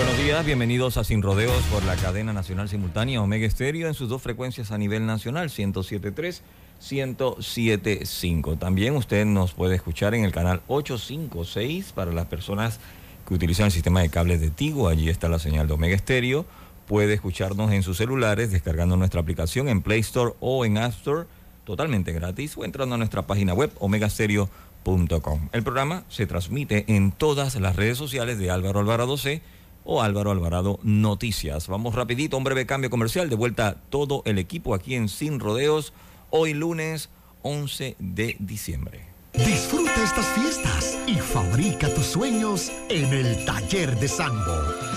[0.00, 4.08] Buenos días, bienvenidos a Sin Rodeos por la cadena nacional simultánea Omega Estéreo en sus
[4.08, 6.40] dos frecuencias a nivel nacional, 107.3,
[6.80, 8.58] 107.5.
[8.58, 12.80] También usted nos puede escuchar en el canal 856 para las personas
[13.28, 16.46] que utilizan el sistema de cables de Tigo, allí está la señal de Omega Estéreo.
[16.86, 21.26] Puede escucharnos en sus celulares descargando nuestra aplicación en Play Store o en App Store
[21.64, 25.48] totalmente gratis o entrando a nuestra página web omegastereo.com.
[25.52, 29.42] El programa se transmite en todas las redes sociales de Álvaro Alvarado C
[29.84, 31.68] o Álvaro Alvarado Noticias.
[31.68, 35.92] Vamos rapidito, un breve cambio comercial, de vuelta todo el equipo aquí en Sin Rodeos,
[36.30, 37.10] hoy lunes
[37.42, 39.09] 11 de diciembre.
[39.34, 44.50] Disfruta estas fiestas y fabrica tus sueños en el taller de Sambo.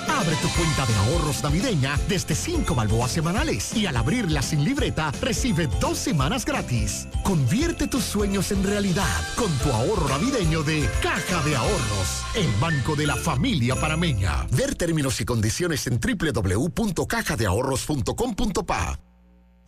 [0.07, 5.11] Abre tu cuenta de ahorros navideña desde 5 balboas semanales y al abrirla sin libreta
[5.21, 7.07] recibe dos semanas gratis.
[7.23, 12.95] Convierte tus sueños en realidad con tu ahorro navideño de Caja de Ahorros, el banco
[12.95, 14.45] de la familia parameña.
[14.51, 18.99] Ver términos y condiciones en www.cajadeahorros.com.pa.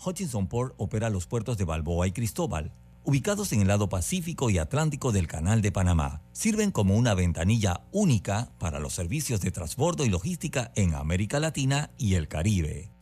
[0.03, 2.71] Hutchinson Port opera los puertos de Balboa y Cristóbal
[3.06, 6.22] ubicados en el lado Pacífico y Atlántico del Canal de Panamá.
[6.34, 11.92] Sirven como una ventanilla única para los servicios de transbordo y logística en América Latina
[11.98, 12.95] y el Caribe.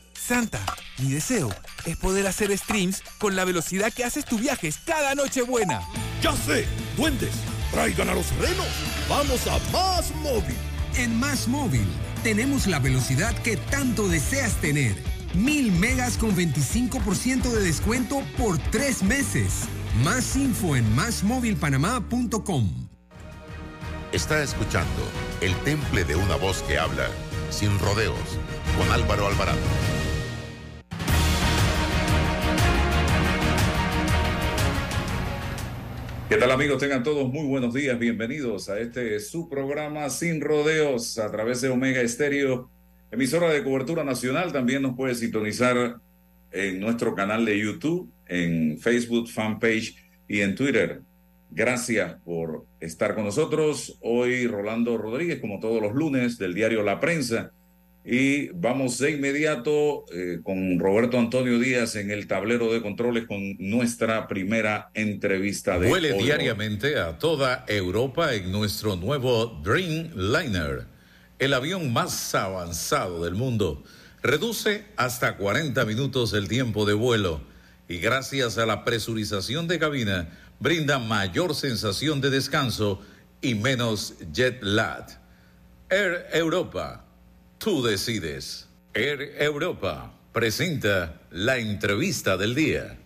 [0.31, 0.63] Santa,
[0.99, 1.49] mi deseo
[1.85, 5.81] es poder hacer streams con la velocidad que haces tus viajes cada noche buena.
[6.23, 6.65] Ya sé,
[6.95, 7.31] duendes,
[7.69, 8.65] traigan a los renos.
[9.09, 10.55] Vamos a Más Móvil.
[10.95, 11.85] En Más Móvil
[12.23, 14.95] tenemos la velocidad que tanto deseas tener.
[15.33, 19.63] Mil megas con 25% de descuento por tres meses.
[20.01, 22.87] Más info en másmóvilpanamá.com.
[24.13, 25.03] Está escuchando
[25.41, 27.09] El Temple de una voz que habla
[27.49, 28.39] sin rodeos
[28.77, 30.00] con Álvaro Alvarado.
[36.31, 36.77] ¿Qué tal amigos?
[36.77, 37.99] Tengan todos muy buenos días.
[37.99, 42.69] Bienvenidos a este su programa Sin Rodeos a través de Omega Estéreo,
[43.11, 44.53] emisora de cobertura nacional.
[44.53, 45.97] También nos puede sintonizar
[46.53, 49.93] en nuestro canal de YouTube, en Facebook, fanpage
[50.29, 51.01] y en Twitter.
[51.49, 53.97] Gracias por estar con nosotros.
[53.99, 57.51] Hoy Rolando Rodríguez, como todos los lunes, del diario La Prensa.
[58.03, 63.55] Y vamos de inmediato eh, con Roberto Antonio Díaz en el tablero de controles con
[63.59, 66.23] nuestra primera entrevista de Vuele hoy.
[66.23, 70.87] diariamente a toda Europa en nuestro nuevo Dreamliner.
[71.37, 73.83] el avión más avanzado del mundo,
[74.23, 77.41] reduce hasta 40 minutos el tiempo de vuelo
[77.87, 83.01] y gracias a la presurización de cabina brinda mayor sensación de descanso
[83.41, 85.05] y menos jet lag.
[85.89, 87.05] Air Europa,
[87.63, 88.67] tú decides.
[88.93, 92.97] Air Europa presenta la entrevista del día.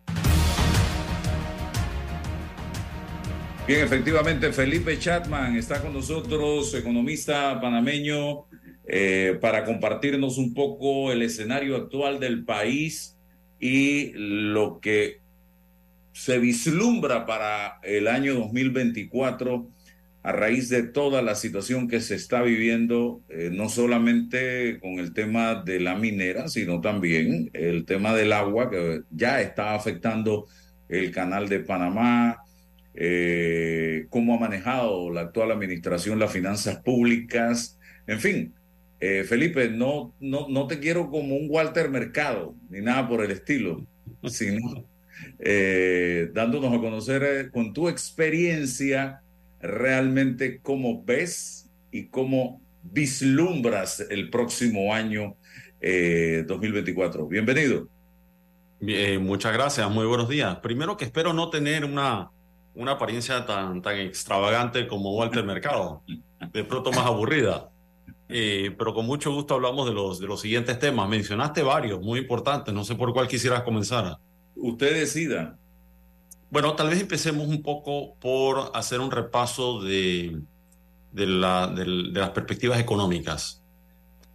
[3.68, 8.46] Bien, efectivamente, Felipe Chatman está con nosotros, economista panameño,
[8.88, 13.18] eh, para compartirnos un poco el escenario actual del país
[13.60, 15.19] y lo que
[16.13, 19.68] se vislumbra para el año 2024
[20.25, 25.13] a raíz de toda la situación que se está viviendo, eh, no solamente con el
[25.13, 30.48] tema de la minera, sino también el tema del agua que ya está afectando
[30.89, 32.39] el canal de Panamá,
[32.95, 38.54] eh, cómo ha manejado la actual administración las finanzas públicas, en fin.
[39.00, 43.30] Eh, Felipe, no, no, no te quiero como un Walter Mercado, ni nada por el
[43.30, 43.86] estilo,
[44.24, 44.88] sino
[46.33, 49.21] dándonos a conocer con tu experiencia
[49.67, 55.35] realmente cómo ves y cómo vislumbras el próximo año
[55.81, 57.27] 2024.
[57.27, 57.88] Bienvenido.
[58.79, 60.57] Bien, muchas gracias, muy buenos días.
[60.57, 62.29] Primero que espero no tener una
[62.75, 66.03] una apariencia tan, tan extravagante como Walter Mercado,
[66.51, 67.69] de pronto más aburrida.
[68.27, 71.07] Eh, pero con mucho gusto hablamos de los, de los siguientes temas.
[71.07, 74.18] Mencionaste varios muy importantes, no sé por cuál quisieras comenzar.
[74.56, 75.57] Usted decida.
[76.50, 80.42] Bueno, tal vez empecemos un poco por hacer un repaso de,
[81.12, 83.63] de, la, de, las perspectivas económicas.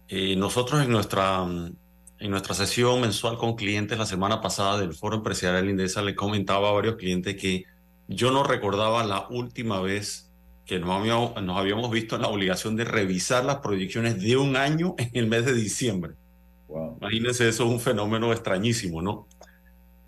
[0.07, 5.15] Eh, nosotros en nuestra, en nuestra sesión mensual con clientes la semana pasada del Foro
[5.17, 7.63] Empresarial Indesa le comentaba a varios clientes que
[8.07, 10.31] yo no recordaba la última vez
[10.65, 10.89] que nos
[11.57, 15.45] habíamos, visto en la obligación de revisar las proyecciones de un año en el mes
[15.45, 16.13] de diciembre.
[16.99, 19.27] Imagínense, eso es un fenómeno extrañísimo, ¿no?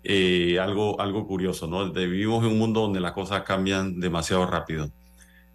[0.04, 1.90] Eh, algo, algo curioso, ¿no?
[1.90, 4.90] Vivimos en un mundo donde las cosas cambian demasiado rápido.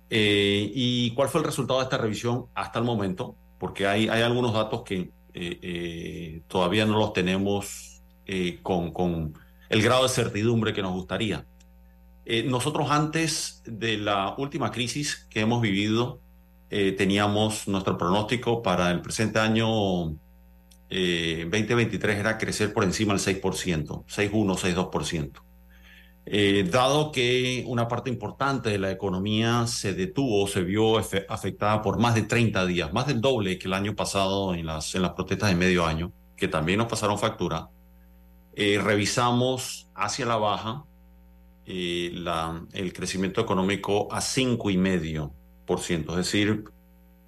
[0.09, 3.35] Eh, ¿Y cuál fue el resultado de esta revisión hasta el momento?
[3.59, 8.01] Porque hay, hay algunos datos que eh, todavía no los tenemos
[8.61, 9.33] con, con
[9.69, 11.45] el grado de certidumbre que nos gustaría.
[12.31, 16.21] Eh, nosotros antes de la última crisis que hemos vivido,
[16.69, 20.15] eh, teníamos nuestro pronóstico para el presente año
[20.89, 25.41] 2023 eh, era crecer por encima del 6%, 6,1,
[26.25, 26.69] 6,2%.
[26.69, 32.15] dado que una parte importante de la economía se detuvo, se vio afectada por más
[32.15, 35.49] de 30 días, más del doble que el año pasado en las, en las protestas
[35.49, 37.69] de medio año, que también nos pasaron factura,
[38.55, 40.83] revisamos hacia la baja
[41.71, 42.11] eh,
[42.73, 46.63] el crecimiento económico a 5,5%, es decir,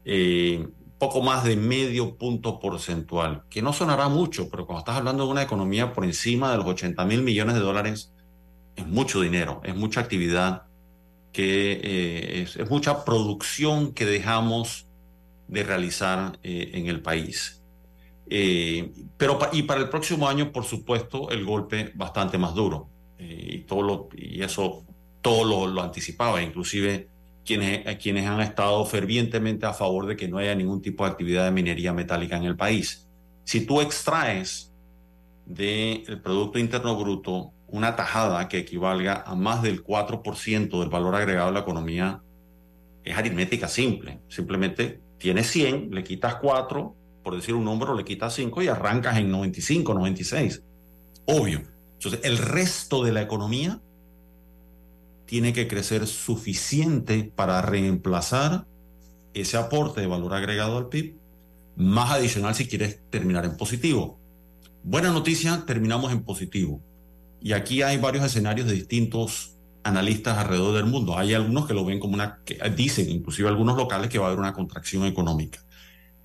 [0.03, 0.67] eh,
[1.01, 5.31] poco más de medio punto porcentual, que no sonará mucho, pero cuando estás hablando de
[5.31, 8.13] una economía por encima de los 80 mil millones de dólares,
[8.75, 10.61] es mucho dinero, es mucha actividad,
[11.31, 14.85] que eh, es, mucha producción que dejamos
[15.47, 17.63] de realizar en el país.
[19.17, 22.89] pero y para el próximo año, por supuesto, el golpe bastante más duro.
[23.17, 24.83] Eh, y, todo lo, y eso
[25.23, 27.07] todo lo, lo anticipaba, inclusive
[27.45, 31.45] quienes, quienes han estado fervientemente a favor de que no haya ningún tipo de actividad
[31.45, 33.07] de minería metálica en el país.
[33.43, 34.71] Si tú extraes
[35.45, 41.47] del Producto Interno Bruto una tajada que equivalga a más del 4% del valor agregado
[41.47, 42.21] de la economía,
[43.03, 44.19] es aritmética simple.
[44.27, 49.17] Simplemente tienes 100, le quitas 4, por decir un número, le quitas 5 y arrancas
[49.17, 50.63] en 95, 96.
[51.25, 51.63] Obvio.
[51.93, 53.79] Entonces, el resto de la economía
[55.31, 58.67] tiene que crecer suficiente para reemplazar
[59.33, 61.15] ese aporte de valor agregado al PIB,
[61.77, 64.19] más adicional si quieres terminar en positivo.
[64.83, 66.81] Buena noticia, terminamos en positivo.
[67.41, 71.17] Y aquí hay varios escenarios de distintos analistas alrededor del mundo.
[71.17, 74.27] Hay algunos que lo ven como una, que dicen, inclusive algunos locales, que va a
[74.27, 75.63] haber una contracción económica.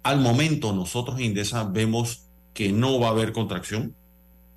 [0.02, 3.94] Al momento, nosotros en Indesa vemos que no va a haber contracción,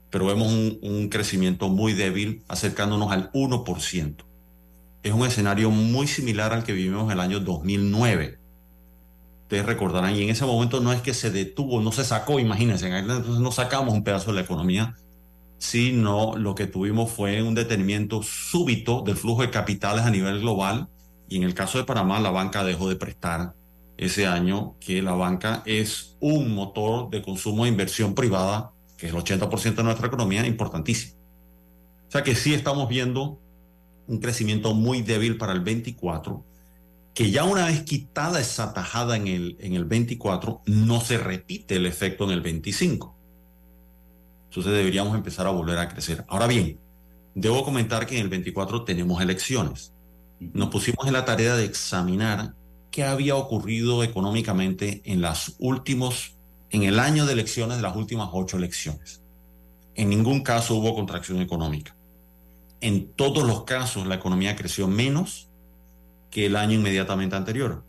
[0.10, 4.25] pero vemos un, crecimiento muy débil, acercándonos al 1%.
[5.03, 8.39] Es un escenario muy similar al que vivimos en el año 2009.
[9.44, 12.88] Ustedes recordarán, y en ese momento no es que se detuvo, no se sacó, imagínense,
[12.88, 14.96] entonces no sacamos un pedazo de la economía,
[15.58, 20.88] sino lo que tuvimos fue un detenimiento súbito del flujo de capitales a nivel global,
[21.27, 23.53] y en el caso de Panamá, la banca dejó de prestar
[23.98, 29.13] ese año, que la banca es un motor de consumo e inversión privada que es
[29.13, 31.18] el 80% de nuestra economía, importantísimo.
[32.08, 33.39] O sea que sí estamos viendo
[34.10, 36.44] un crecimiento muy débil para el 24,
[37.13, 41.75] que ya una vez quitada esa tajada en el, en el 24, no se repite
[41.75, 43.16] el efecto en el 25.
[44.46, 46.25] Entonces deberíamos empezar a volver a crecer.
[46.28, 46.80] Ahora bien,
[47.36, 49.94] debo comentar que en el 24 tenemos elecciones.
[50.39, 52.56] Nos pusimos en la tarea de examinar
[52.89, 56.36] qué había ocurrido económicamente en las últimos,
[56.72, 59.22] en el año de elecciones de las últimas ocho elecciones.
[59.94, 61.96] En ningún caso hubo contracción económica.
[62.81, 65.50] En todos los casos la economía creció menos
[66.29, 67.83] que el año inmediatamente anterior.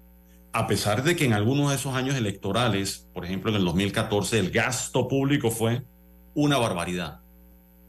[0.52, 4.38] A pesar de que en algunos de esos años electorales, por ejemplo en el 2014,
[4.38, 5.85] el gasto público fue
[6.35, 7.20] una barbaridad.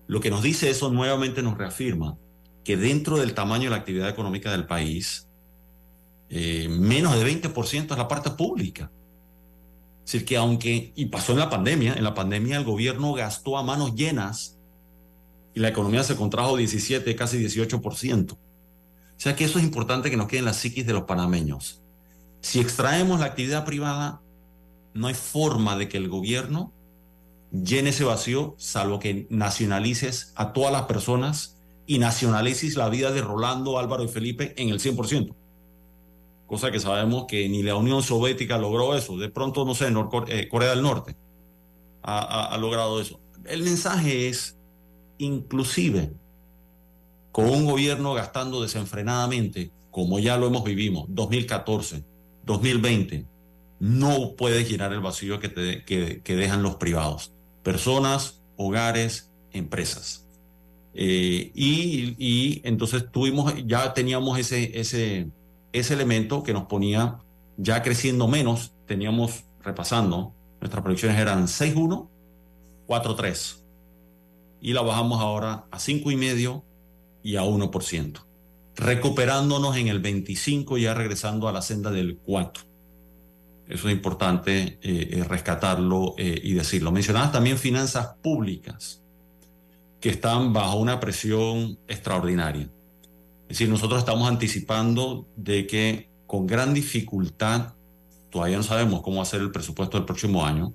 [0.08, 2.18] Lo que nos dice eso nuevamente nos reafirma
[2.64, 5.28] que dentro del tamaño de la actividad económica del país,
[6.30, 8.92] eh, menos de 20% es la parte pública.
[10.06, 13.58] Es decir, que aunque, y pasó en la pandemia, en la pandemia el gobierno gastó
[13.58, 14.60] a manos llenas
[15.54, 18.34] y la economía se contrajo 17, casi 18%.
[18.34, 18.38] O
[19.18, 21.82] sea que eso es importante que nos quede en la psiquis de los panameños.
[22.42, 24.22] Si extraemos la actividad privada,
[24.94, 26.74] no hay forma de que el gobierno
[27.52, 33.22] llene ese vacío, salvo que nacionalices a todas las personas y nacionalices la vida de
[33.22, 35.36] Rolando, Álvaro y Felipe en el 100%.
[36.48, 39.18] Cosa que sabemos que ni la Unión Soviética logró eso.
[39.18, 39.94] De pronto, no sé,
[40.28, 41.16] eh, Corea del Norte
[42.04, 43.20] ha, logrado eso.
[43.46, 44.58] El mensaje es,
[45.24, 46.12] inclusive,
[47.32, 52.04] con un gobierno gastando desenfrenadamente, como ya lo hemos vivido, 2014,
[52.46, 53.26] 2020,
[53.80, 57.32] no puedes llenar el vacío que, te, que dejan los privados
[57.64, 60.28] personas, hogares, empresas.
[60.94, 65.30] Eh, y, entonces tuvimos, ya teníamos ese, ese,
[65.72, 67.20] ese elemento que nos ponía
[67.58, 72.08] ya creciendo menos, teníamos, repasando, nuestras proyecciones eran 6.1,
[72.88, 73.61] 4.3.
[74.62, 76.64] Y la bajamos ahora a 5.5
[77.24, 78.26] y a 1%.
[78.76, 82.64] Recuperándonos en el 25 y ya regresando a la senda del 4.
[83.68, 86.92] Eso es importante eh, eh, rescatarlo eh, y decirlo.
[86.92, 89.02] Mencionabas también finanzas públicas
[90.02, 92.70] que están bajo una presión extraordinaria.
[93.44, 97.74] Es decir, nosotros estamos anticipando de que con gran dificultad,
[98.30, 100.74] todavía no sabemos cómo hacer el presupuesto del próximo año,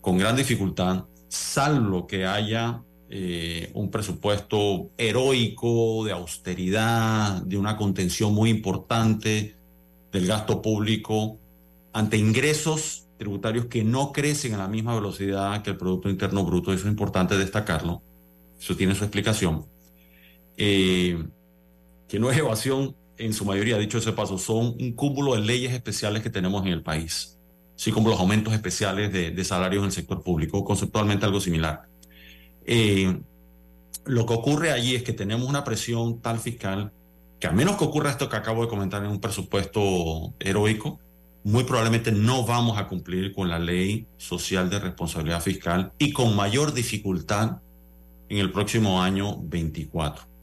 [0.00, 1.04] con gran dificultad,
[1.36, 2.82] salvo que haya
[3.74, 9.54] un presupuesto heroico de austeridad, de una contención muy importante
[10.10, 11.38] del gasto público,
[11.92, 16.72] ante ingresos tributarios que no crecen a la misma velocidad que el Producto Interno Bruto.
[16.72, 18.02] Eso es importante destacarlo.
[18.60, 19.64] Eso tiene su explicación.
[20.56, 21.22] Eh,
[22.08, 25.72] que no es evasión en su mayoría, dicho ese paso, son un cúmulo de leyes
[25.72, 27.35] especiales que tenemos en el país,
[27.76, 31.82] así como los aumentos especiales de, salarios en el sector público, conceptualmente algo similar.
[32.64, 33.20] Eh,
[34.06, 36.92] lo que ocurre allí es que tenemos una presión tal fiscal
[37.38, 40.98] que a menos que ocurra esto que acabo de comentar en un presupuesto heroico,
[41.44, 46.34] muy probablemente no vamos a cumplir con la ley social de responsabilidad fiscal y con
[46.34, 47.58] mayor dificultad
[48.28, 50.35] en el próximo año 24.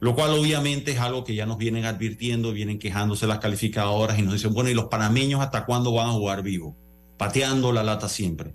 [0.00, 4.22] Lo cual obviamente es algo que ya nos vienen advirtiendo, vienen quejándose las calificadoras y
[4.22, 6.74] nos dicen, bueno, ¿y los panameños hasta cuándo van a jugar vivo?
[7.18, 8.54] Pateando la lata siempre.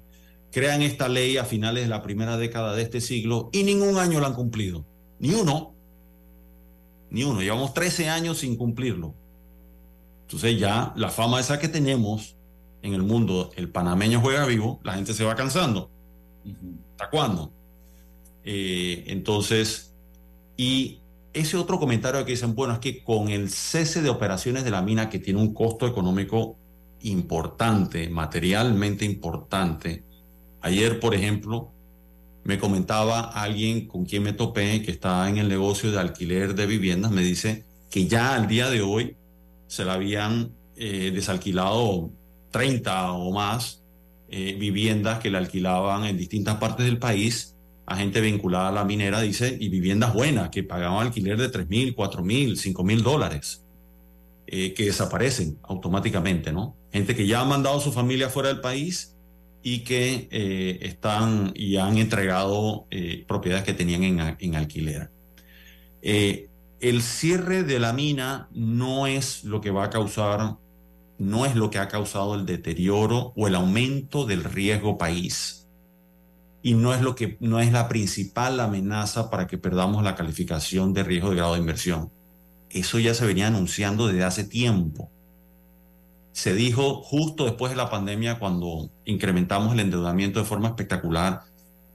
[0.51, 4.19] Crean esta ley a finales de la primera década de este siglo y ningún año
[4.19, 4.85] la han cumplido.
[5.19, 5.75] Ni uno.
[7.11, 7.41] Ni uno.
[7.41, 9.13] Llevamos 13 años sin cumplirlo.
[10.23, 12.35] Entonces ya la fama esa que tenemos
[12.81, 15.91] en el mundo, el panameño juega vivo, la gente se va cansando.
[16.91, 17.51] ¿Hasta cuándo?
[18.43, 19.93] Eh, entonces,
[20.57, 20.99] y
[21.35, 24.81] ese otro comentario que dicen, bueno, es que con el cese de operaciones de la
[24.81, 26.55] mina que tiene un costo económico
[27.01, 30.03] importante, materialmente importante,
[30.61, 31.71] ayer, por ejemplo,
[32.45, 36.67] me comentaba alguien con quien me topé que está en el negocio de alquiler de
[36.67, 39.17] viviendas, me dice que ya al día de hoy
[39.67, 42.11] se la habían eh, desalquilado
[42.51, 43.83] 30 o más
[44.29, 47.54] eh, viviendas que le alquilaban en distintas partes del país
[47.85, 51.69] a gente vinculada a la minera, dice, y viviendas buenas que pagaban alquiler de 3
[51.69, 53.63] mil, 4 mil, 5 mil dólares,
[54.47, 56.75] eh, que desaparecen automáticamente, ¿no?
[56.91, 59.15] Gente que ya ha mandado a su familia fuera del país
[59.63, 60.27] y que
[60.81, 62.85] están y han entregado
[63.25, 65.09] propiedades que tenían en, en alquiler
[66.79, 70.57] el cierre de la mina no es lo que va a causar,
[71.17, 75.64] no es lo que ha causado el deterioro o el aumento del riesgo país.
[76.65, 80.93] Y no es lo que no es la principal amenaza para que perdamos la calificación
[80.93, 82.09] de riesgo de grado de inversión.
[82.71, 85.11] Eso ya se venía anunciando desde hace tiempo.
[86.31, 91.41] Se dijo justo después de la pandemia cuando incrementamos el endeudamiento de forma espectacular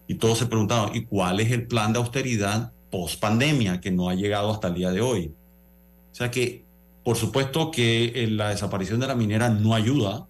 [0.07, 4.09] y todos se preguntaban, ¿y cuál es el plan de austeridad post pandemia que no
[4.09, 5.35] ha llegado hasta el día de hoy.
[6.13, 6.65] O sea que
[7.05, 10.29] por supuesto que la desaparición de la minera no ayuda,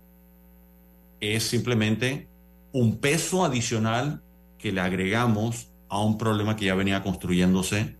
[1.20, 2.28] es simplemente
[2.72, 4.22] un peso adicional
[4.60, 7.96] que le agregamos a un problema que ya venía construyéndose.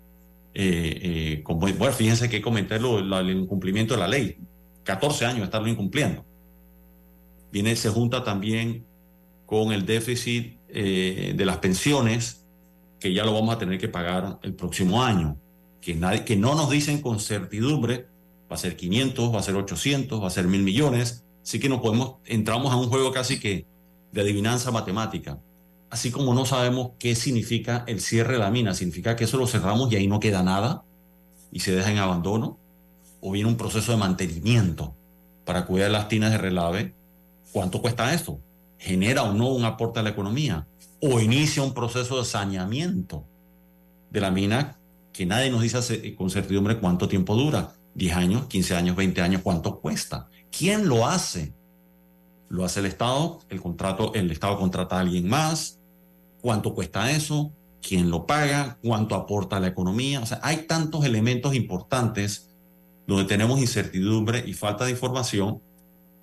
[0.53, 4.39] Eh, como, bueno, fíjense que comenté el incumplimiento de la ley,
[4.85, 6.25] 14 años estarlo incumpliendo.
[7.53, 8.85] Viene, se junta también
[9.47, 12.47] con el déficit eh, de las pensiones,
[13.01, 15.37] que ya lo vamos a tener que pagar el próximo año,
[15.81, 18.07] que, nadie, que no nos dicen con certidumbre,
[18.51, 21.69] va a ser 500, va a ser 800, va a ser mil millones, así que
[21.69, 23.67] nos podemos, entramos a un juego casi que
[24.13, 25.41] de adivinanza matemática.
[25.91, 29.47] Así como no sabemos qué significa el cierre de la mina, significa que eso lo
[29.47, 30.85] cerramos y ahí no queda nada
[31.53, 32.59] y se deja en abandono,
[33.21, 34.95] o viene un proceso de mantenimiento
[35.45, 36.95] para cuidar las tinas de relave.
[37.53, 38.41] ¿Cuánto cuesta esto?
[38.81, 40.67] genera o no un aporte a la economía,
[41.03, 43.27] o inicia un proceso de saneamiento
[44.11, 44.79] de la mina
[45.13, 49.43] que nadie nos dice con certidumbre cuánto tiempo dura, 10 años, 15 años, 20 años,
[49.43, 50.29] cuánto cuesta.
[50.51, 51.53] ¿Quién lo hace?
[52.49, 53.41] ¿Lo hace el Estado?
[53.51, 55.80] ¿El contrato, el Estado contrata a alguien más?
[56.41, 57.53] ¿Cuánto cuesta eso?
[57.83, 58.79] ¿Quién lo paga?
[58.83, 60.21] ¿Cuánto aporta a la economía?
[60.21, 62.51] O sea, hay tantos elementos importantes
[63.07, 65.61] donde tenemos incertidumbre y falta de información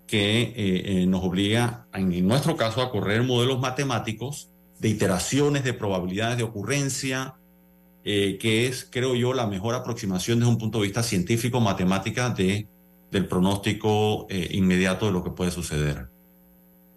[0.07, 5.73] que eh, eh, nos obliga, en, nuestro caso, a correr modelos matemáticos de iteraciones, de
[5.73, 7.35] probabilidades de ocurrencia,
[8.05, 12.29] eh, que es, creo yo, la mejor aproximación desde un punto de vista científico, matemática,
[12.29, 12.67] de,
[13.11, 16.09] del pronóstico inmediato de lo que puede suceder.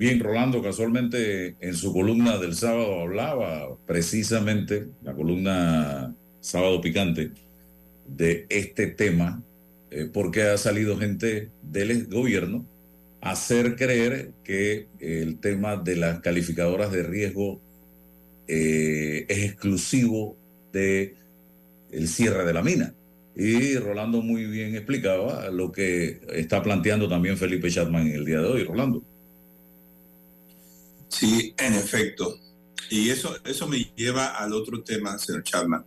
[0.01, 7.33] Bien, Rolando, casualmente en su columna del sábado hablaba precisamente, la columna Sábado Picante,
[8.07, 9.43] de este tema,
[10.15, 12.65] porque ha salido gente del gobierno
[13.21, 17.61] hacer creer que el tema de las calificadoras de riesgo
[18.49, 20.39] eh, es exclusivo
[20.73, 21.15] de
[21.93, 22.95] el cierre de la mina.
[23.37, 28.41] Y Rolando muy bien explicaba lo que está planteando también Felipe Chatman en el día
[28.41, 29.05] de hoy, Rolando.
[31.21, 32.35] Sí, en efecto.
[32.89, 35.85] Y eso, eso me lleva al otro tema, señor Chatman.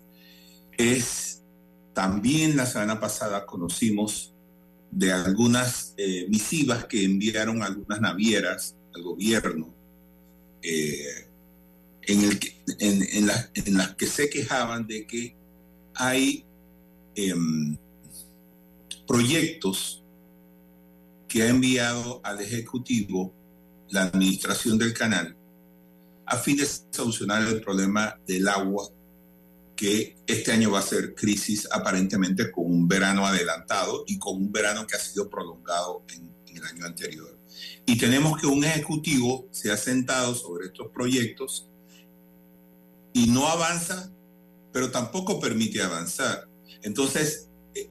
[0.77, 1.41] Es
[1.91, 4.31] también la semana pasada conocimos
[4.91, 9.73] de algunas eh, misivas que enviaron algunas navieras al gobierno,
[10.61, 11.27] eh,
[12.03, 12.39] en, el
[12.77, 15.35] en, las que se quejaban de que
[15.95, 16.45] hay
[17.15, 17.75] em,
[19.07, 20.03] proyectos
[21.27, 23.33] que ha enviado al Ejecutivo
[23.89, 25.35] la administración del canal
[26.25, 28.89] a fin de solucionar el problema del agua
[29.75, 34.51] que este año va a ser crisis aparentemente con un verano adelantado y con un
[34.51, 37.35] verano que ha sido prolongado en, el año anterior.
[37.87, 41.67] Y tenemos que un ejecutivo se ha sentado sobre estos proyectos
[43.11, 44.11] y no avanza,
[44.71, 46.47] pero tampoco permite avanzar.
[46.83, 47.49] Entonces,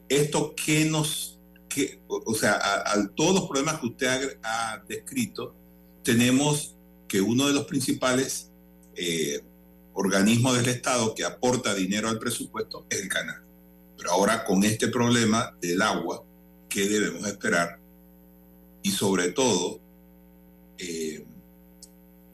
[0.09, 5.57] esto que nos, que, o sea, a, todos los problemas que usted ha, descrito,
[6.03, 6.77] tenemos
[7.09, 8.51] que uno de los principales
[8.97, 9.41] eh,
[9.95, 13.43] organismo del Estado que aporta dinero al presupuesto es el canal.
[13.97, 16.25] Pero ahora con este problema del agua,
[16.69, 17.79] ¿qué debemos esperar?
[18.83, 19.81] Y sobre todo,
[20.79, 21.25] eh,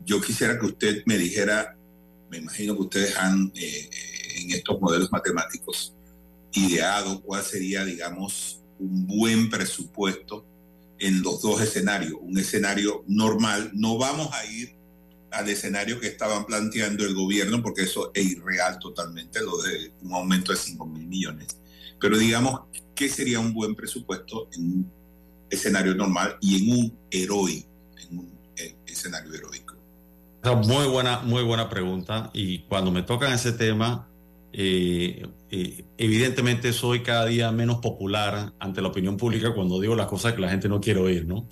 [0.05, 1.77] yo quisiera que usted me dijera,
[2.31, 3.91] me imagino que ustedes han eh,
[4.37, 5.95] en estos modelos matemáticos
[6.53, 10.45] ideado cuál sería, digamos, un buen presupuesto
[10.99, 12.15] en los dos escenarios.
[12.21, 14.77] Un escenario normal, no vamos a ir
[15.31, 20.13] al escenario que estaban planteando el gobierno, porque eso es irreal totalmente, lo de un
[20.15, 21.59] aumento de 5 mil millones.
[22.01, 22.63] Pero digamos,
[22.95, 24.93] ¿qué sería un buen presupuesto en un
[25.51, 27.69] escenario normal y en un heroico,
[28.03, 29.77] en un eh, escenario heroico?
[30.67, 32.31] Muy buena, muy buena pregunta.
[32.33, 34.09] Y cuando me tocan ese tema,
[34.53, 40.07] eh, eh, evidentemente soy cada día menos popular ante la opinión pública cuando digo las
[40.07, 41.47] cosas que la gente no quiere oír, ¿no?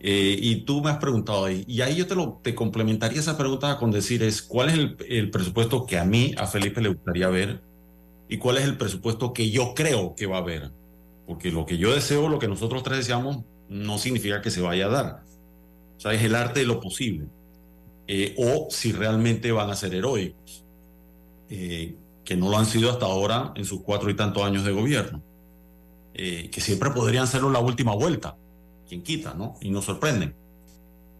[0.00, 3.36] Eh, y tú me has preguntado ahí, y ahí yo te, lo, te complementaría esa
[3.36, 7.28] pregunta con decir es, ¿cuál es el, presupuesto que a mí, a Felipe le gustaría
[7.28, 7.60] ver?
[8.28, 10.70] ¿Y cuál es el presupuesto que yo creo que va a haber?
[11.26, 14.86] Porque lo que yo deseo, lo que nosotros tres deseamos, no significa que se vaya
[14.86, 15.22] a dar.
[15.96, 17.26] O sea, es el arte de lo posible.
[18.06, 20.64] Eh, o si realmente van a ser heroicos,
[21.50, 21.96] eh,
[22.28, 25.22] que no lo han sido hasta ahora en sus cuatro y tantos años de gobierno,
[26.12, 28.36] que siempre podrían serlo la última vuelta
[28.88, 29.56] quien quita, ¿no?
[29.60, 30.34] Y nos sorprenden.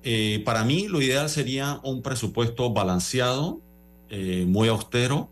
[0.02, 3.60] Eh, para mí lo ideal sería un presupuesto balanceado,
[4.08, 5.30] eh, muy austero.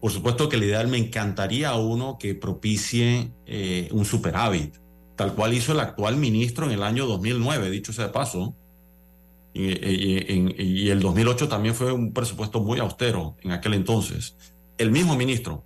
[0.00, 4.76] Por supuesto que el ideal me encantaría uno que propicie eh, un superávit,
[5.16, 8.54] tal cual hizo el actual ministro en el año 2009, dicho sea de paso.
[9.52, 14.36] Y, y el 2008 también fue un presupuesto muy austero en aquel entonces.
[14.78, 15.64] El mismo ministro.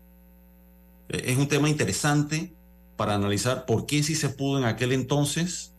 [1.08, 2.52] Es un tema interesante
[2.96, 5.72] para analizar por qué sí se pudo en aquel entonces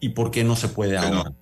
[0.00, 1.32] y por qué no se puede ahora.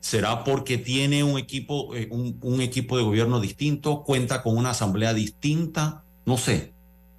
[0.00, 4.70] ¿Será porque tiene un equipo, eh, un, un, equipo de gobierno distinto, cuenta con una
[4.70, 6.04] asamblea distinta?
[6.24, 6.72] No sé.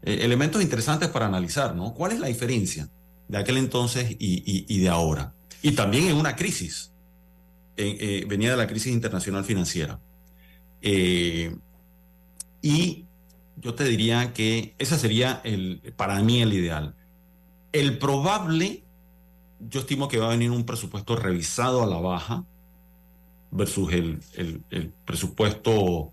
[0.04, 1.94] Eh, elementos interesantes para analizar, ¿no?
[1.94, 2.90] ¿Cuál es la diferencia
[3.28, 5.34] de aquel entonces y, y, y de ahora?
[5.62, 6.94] Y también en una crisis.
[7.76, 10.00] Eh, venía de la crisis internacional financiera.
[12.62, 13.06] y
[13.62, 16.96] yo te diría que ese sería el, para mí el ideal.
[17.72, 18.84] El probable,
[19.60, 22.46] yo estimo que va a venir un presupuesto revisado a la baja
[23.52, 24.64] versus el,
[25.06, 26.12] presupuesto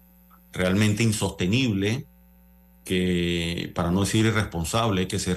[0.53, 2.07] realmente insostenible,
[2.85, 5.37] que, para no decir irresponsable, que se,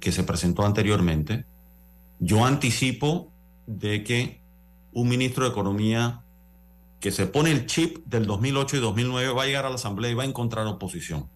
[0.00, 1.44] que se presentó anteriormente.
[2.18, 3.30] Yo anticipo
[3.66, 4.40] de que
[4.92, 6.22] un ministro de Economía
[7.00, 10.10] que se pone el chip del 2008 y 2009 va a llegar a la Asamblea
[10.10, 11.28] y va a encontrar oposición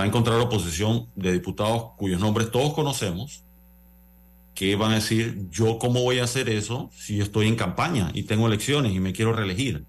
[0.00, 3.44] va a encontrar oposición de diputados cuyos nombres todos conocemos,
[4.54, 8.22] que van a decir, yo cómo voy a hacer eso si estoy en campaña y
[8.22, 9.84] tengo elecciones y me quiero reelegir.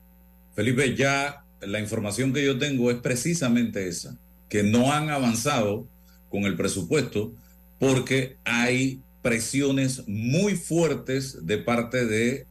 [0.54, 4.18] Felipe, ya la información que yo tengo es precisamente esa,
[4.50, 5.88] que no han avanzado
[6.30, 7.32] con el presupuesto
[7.80, 12.48] porque hay presiones muy fuertes de parte de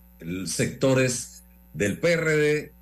[0.47, 1.43] sectores
[1.75, 2.73] del PRD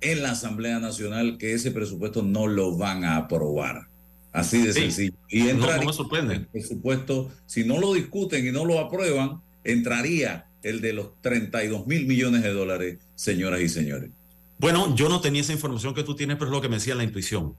[0.00, 3.92] en la Asamblea Nacional que ese presupuesto no lo van a aprobar.
[4.34, 5.14] Así de sencillo.
[5.30, 6.40] Y entra no, me sorprende.
[6.40, 11.86] Por supuesto, si no lo discuten y no lo aprueban, entraría el de los 32
[11.86, 14.10] mil millones de dólares, señoras y señores.
[14.58, 16.96] Bueno, yo no tenía esa información que tú tienes, pero es lo que me decía
[16.96, 17.54] la intuición.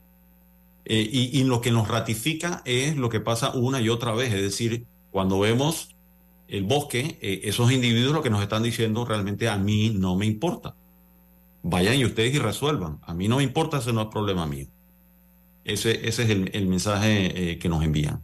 [0.84, 4.34] Eh, y, y, lo que nos ratifica es lo que pasa una y otra vez,
[4.34, 5.96] es decir, cuando vemos
[6.50, 10.26] el bosque, eh, esos individuos lo que nos están diciendo realmente a mí no me
[10.26, 10.76] importa.
[11.64, 13.00] Vayan y ustedes y resuelvan.
[13.02, 14.68] A mí no me importa, ese no es problema mío.
[15.66, 18.22] Ese, ese es el, el mensaje eh, que nos envían.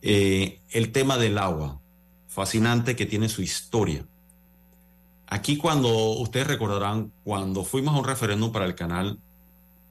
[0.00, 1.80] Eh, el tema del agua,
[2.26, 4.06] fascinante que tiene su historia.
[5.26, 9.18] Aquí cuando ustedes recordarán, cuando fuimos a un referéndum para el canal,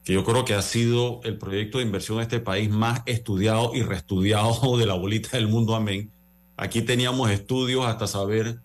[0.04, 3.70] que yo creo que ha sido el proyecto de inversión de este país más estudiado
[3.72, 6.10] y reestudiado de la bolita del mundo, amén.
[6.56, 8.60] Aquí teníamos estudios hasta saber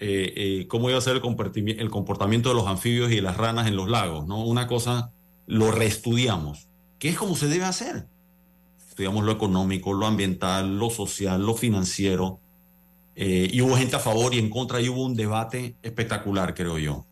[0.00, 3.76] eh, cómo iba a ser el, el comportamiento de los anfibios y las ranas en
[3.76, 4.44] los lagos, ¿no?
[4.44, 5.12] Una cosa,
[5.46, 6.68] lo reestudiamos
[7.04, 8.06] que es como se debe hacer.
[8.88, 12.40] Estudiamos lo económico, lo ambiental, lo social, lo financiero,
[13.14, 16.78] eh, y hubo gente a favor y en contra, y hubo un debate espectacular, creo
[16.78, 17.04] yo.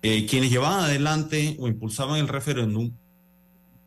[0.00, 2.92] Eh, quienes llevaban adelante o impulsaban el referéndum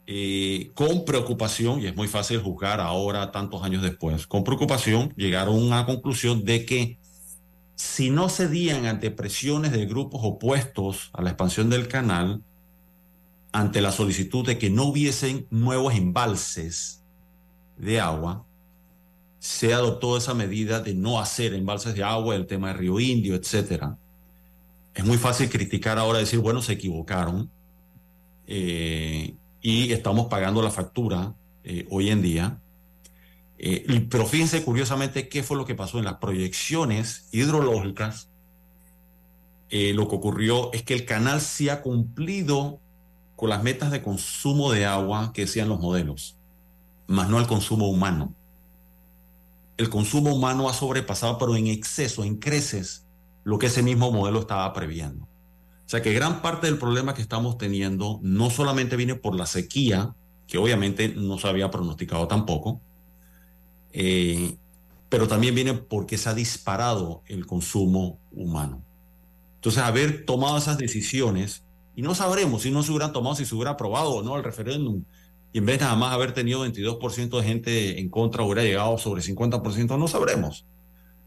[0.06, 5.56] eh, con preocupación, y es muy fácil juzgar ahora, tantos años después, con preocupación llegaron
[5.56, 7.00] a una conclusión de que
[7.74, 12.44] si no cedían ante presiones de grupos opuestos a la expansión del canal,
[13.52, 17.04] ante la solicitud de que no hubiesen nuevos embalses
[17.78, 18.46] de agua,
[19.40, 23.36] se adoptó esa medida de no hacer embalses de agua, el tema de Río Indio,
[23.36, 23.98] etcétera.
[24.94, 27.52] Es muy fácil criticar ahora, decir, bueno, se equivocaron
[28.48, 32.60] eh, y estamos pagando la factura eh, hoy en día.
[33.60, 38.30] Eh, pero fíjense curiosamente qué fue lo que pasó en las proyecciones hidrológicas.
[39.70, 42.80] lo que ocurrió es que el canal sí ha cumplido
[43.38, 46.36] con las metas de consumo de agua que decían los modelos,
[47.06, 48.34] más no el consumo humano.
[49.78, 53.06] El consumo humano ha sobrepasado, pero en exceso, en creces,
[53.44, 55.26] lo que ese mismo modelo estaba previendo.
[55.26, 59.46] O sea que gran parte del problema que estamos teniendo no solamente viene por la
[59.46, 60.16] sequía,
[60.48, 62.82] que obviamente no se había pronosticado tampoco,
[63.94, 64.58] eh,
[65.10, 68.82] pero también viene porque se ha disparado el consumo humano.
[69.58, 71.67] Entonces, haber tomado esas decisiones
[71.98, 74.44] y no sabremos si no se hubieran tomado, si se hubiera aprobado o no el
[74.44, 75.04] referéndum.
[75.52, 79.00] Y en vez de nada más haber tenido 22% de gente en contra, hubiera llegado
[79.00, 80.68] sobre 50%, no sabremos.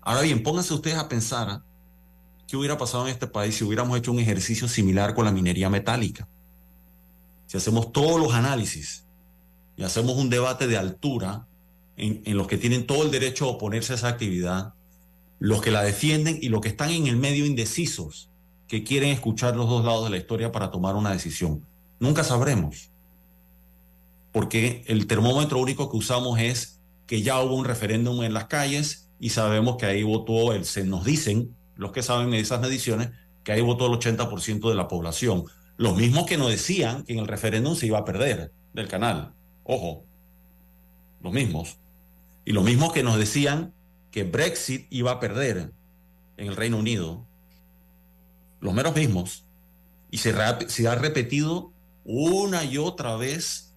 [0.01, 1.63] Ahora bien, pónganse ustedes a pensar
[2.47, 5.69] qué hubiera pasado en este país si hubiéramos hecho un ejercicio similar con la minería
[5.69, 6.29] metálica.
[7.49, 9.05] Si hacemos todos los análisis
[9.77, 11.49] y hacemos un debate de altura
[11.97, 14.75] en, en los que tienen todo el derecho a oponerse a esa actividad,
[15.41, 18.30] los que la defienden y los que están en el medio indecisos,
[18.71, 21.67] que quieren escuchar los dos lados de la historia para tomar una decisión.
[21.99, 22.91] Nunca sabremos,
[24.31, 26.79] porque el termómetro único que usamos es
[27.09, 30.85] que ya hubo un referéndum en las calles y sabemos que ahí votó, el, se
[30.85, 33.11] nos dicen, los que saben esas mediciones,
[33.43, 35.47] que ahí votó el 80% de la población.
[35.77, 39.33] Los mismos que nos decían que en el referéndum se iba a perder del canal.
[39.65, 40.05] Ojo,
[41.21, 41.77] los mismos.
[42.45, 43.75] Y los mismos que nos decían
[44.13, 45.73] que Brexit iba a perder
[46.37, 47.27] en el Reino Unido
[48.61, 49.45] los meros mismos,
[50.11, 51.73] y se, ha repetido
[52.05, 53.75] una y otra vez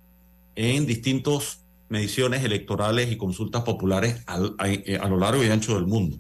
[0.56, 4.24] en distintos mediciones electorales y consultas populares
[4.66, 6.18] eh, a lo largo y ancho del mundo.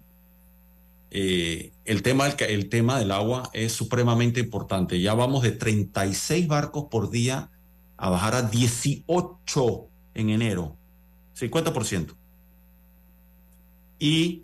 [1.11, 4.99] Eh, el, tema, ca- el tema del agua es supremamente importante.
[5.01, 7.49] Ya vamos de 36 barcos por día
[7.97, 10.75] a bajar a 18 en enero,
[11.39, 12.15] 50%.
[13.99, 14.43] Y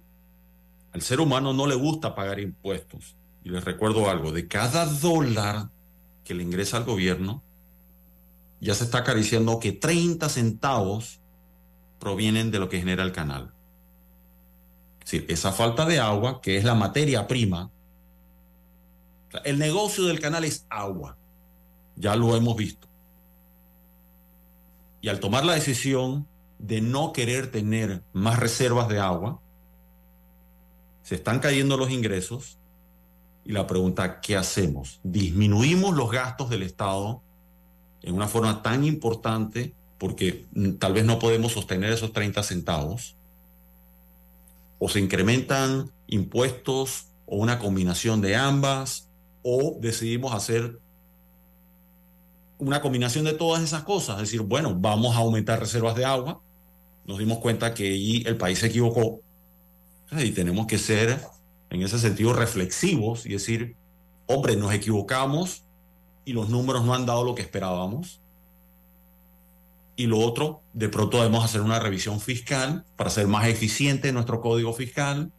[0.91, 3.15] al ser humano no le gusta pagar impuestos.
[3.43, 5.69] Y les recuerdo algo, de cada dólar
[6.23, 7.43] que le ingresa al gobierno,
[8.62, 11.19] ya se está acariciando que 30 centavos
[11.99, 13.54] provienen de lo que genera el canal.
[14.99, 17.71] Es decir, esa falta de agua, que es la materia prima,
[19.43, 21.17] el negocio del canal es agua,
[21.95, 22.88] ya lo hemos visto.
[25.02, 29.41] Y al tomar la decisión de no querer tener más reservas de agua,
[31.04, 32.60] se están cayendo los ingresos
[33.49, 34.99] y la pregunta, ¿qué hacemos?
[35.01, 37.23] ¿Disminuimos los gastos del Estado
[38.03, 43.15] en una forma tan importante porque mm, tal vez no podemos sostener esos 30 centavos?
[44.77, 49.09] ¿O se incrementan impuestos o una combinación de ambas?
[49.41, 50.77] ¿O decidimos hacer
[52.59, 54.17] una combinación de todas esas cosas?
[54.17, 56.39] Es decir, bueno, vamos a aumentar reservas de agua.
[57.03, 59.21] Nos dimos cuenta que allí el país se equivocó
[60.12, 61.19] y tenemos que ser,
[61.69, 63.75] en ese sentido, reflexivos y decir,
[64.25, 65.63] hombre, nos equivocamos
[66.25, 68.21] y los números no han dado lo que esperábamos.
[69.95, 74.39] Y lo otro, de pronto debemos hacer una revisión fiscal para ser más eficiente nuestro
[74.39, 75.32] código fiscal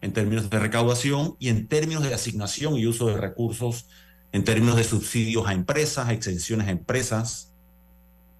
[0.00, 3.86] en términos de recaudación y en términos de asignación y uso de recursos,
[4.32, 7.52] en términos de subsidios a empresas, exenciones a empresas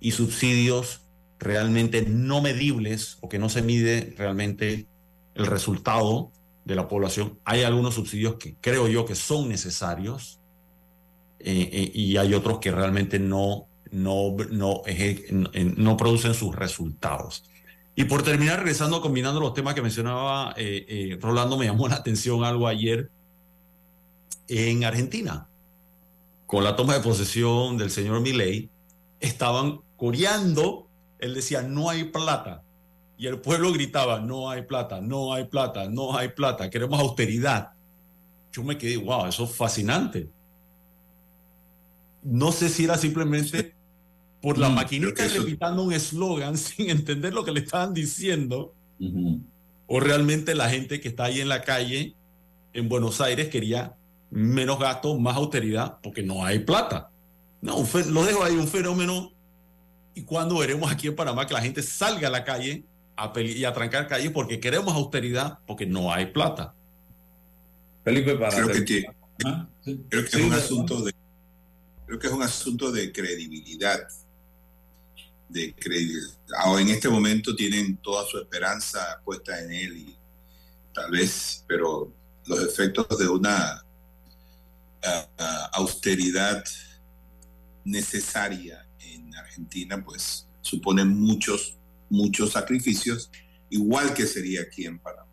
[0.01, 1.03] y subsidios
[1.39, 4.87] realmente no medibles o que no se mide realmente
[5.35, 6.33] el resultado
[6.69, 7.39] de la población.
[7.47, 10.39] Hay algunos subsidios que creo yo que son necesarios
[11.41, 15.27] eh, eh, y hay otros que realmente no, no, no, eh,
[15.79, 17.43] no producen sus resultados.
[17.97, 20.55] Y por terminar, regresando, combinando los temas que mencionaba
[21.21, 23.11] Rolando, me llamó la atención algo ayer
[24.47, 25.49] en Argentina.
[26.47, 28.69] Con la toma de posesión del señor Milei,
[29.21, 30.87] estaban coreando,
[31.19, 32.63] él decía, no hay plata.
[33.19, 37.71] Y el pueblo gritaba, no hay plata, no hay plata, no hay plata, queremos austeridad.
[38.53, 40.31] Yo me quedé, wow, eso es fascinante.
[42.23, 43.75] No sé si era simplemente
[44.41, 48.75] por la Mm, maquinita eso- repitando un eslogan sin entender lo que le estaban diciendo,
[49.87, 52.15] o realmente la gente que está ahí en la calle
[52.73, 53.95] en Buenos Aires quería
[54.31, 57.11] menos gasto, más austeridad, porque no hay plata.
[57.61, 59.33] No, lo dejo ahí, un fenómeno.
[60.15, 62.85] ¿Y cuándo veremos aquí en Panamá que la gente salga a la calle
[63.19, 66.75] a y a trancar calles porque queremos austeridad, porque no hay plata?
[68.05, 70.65] Felipe, para creo que, creo Sí, es un ¿verdad?
[70.65, 71.13] asunto de
[72.07, 74.01] creo que es un asunto de credibilidad
[75.49, 80.17] de credibilidad Ahora, en este momento tienen toda su esperanza puesta en él y
[80.95, 82.13] tal vez pero
[82.47, 83.83] los efectos de una
[85.05, 86.65] ah, ah, austeridad
[87.85, 91.78] necesaria en Argentina pues suponen muchos
[92.11, 93.31] muchos sacrificios
[93.71, 95.29] igual que sería aquí en Panamá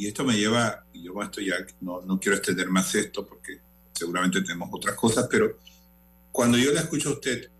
[0.00, 3.60] y esto me lleva, y yo esto ya no, no quiero extender más esto porque
[3.92, 5.58] seguramente tenemos otras cosas, pero
[6.32, 7.50] cuando yo la escucho a usted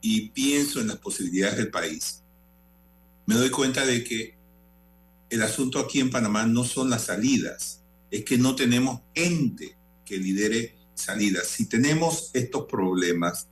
[0.00, 2.22] y pienso en las posibilidades del país,
[3.26, 4.36] me doy cuenta de que
[5.30, 10.18] el asunto aquí en Panamá no son las salidas, es que no tenemos ente que
[10.18, 11.48] lidere salidas.
[11.48, 13.48] Si tenemos estos problemas,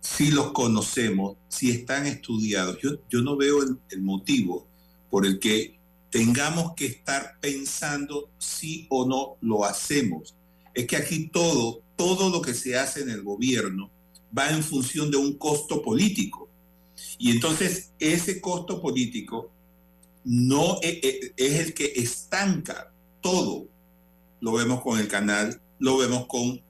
[0.00, 4.66] si los conocemos, si están estudiados, yo, yo no veo el, motivo
[5.10, 5.78] por el que
[6.10, 10.34] tengamos que estar pensando si o no lo hacemos.
[10.74, 13.90] Es que aquí todo, todo lo que se hace en el gobierno
[14.36, 16.48] va en función de un costo político.
[17.18, 19.50] Y entonces ese costo político
[20.24, 23.66] no e- e- es el que estanca todo.
[24.40, 26.60] Lo vemos con el canal, lo vemos con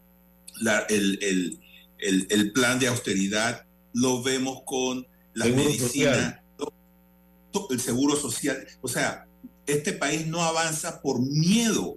[0.89, 1.61] el-
[1.99, 7.69] el- el plan de austeridad, lo vemos con la Seguro medicina, social.
[7.71, 8.67] el seguro social.
[8.83, 9.27] O sea,
[9.67, 11.97] este país no avanza por miedo,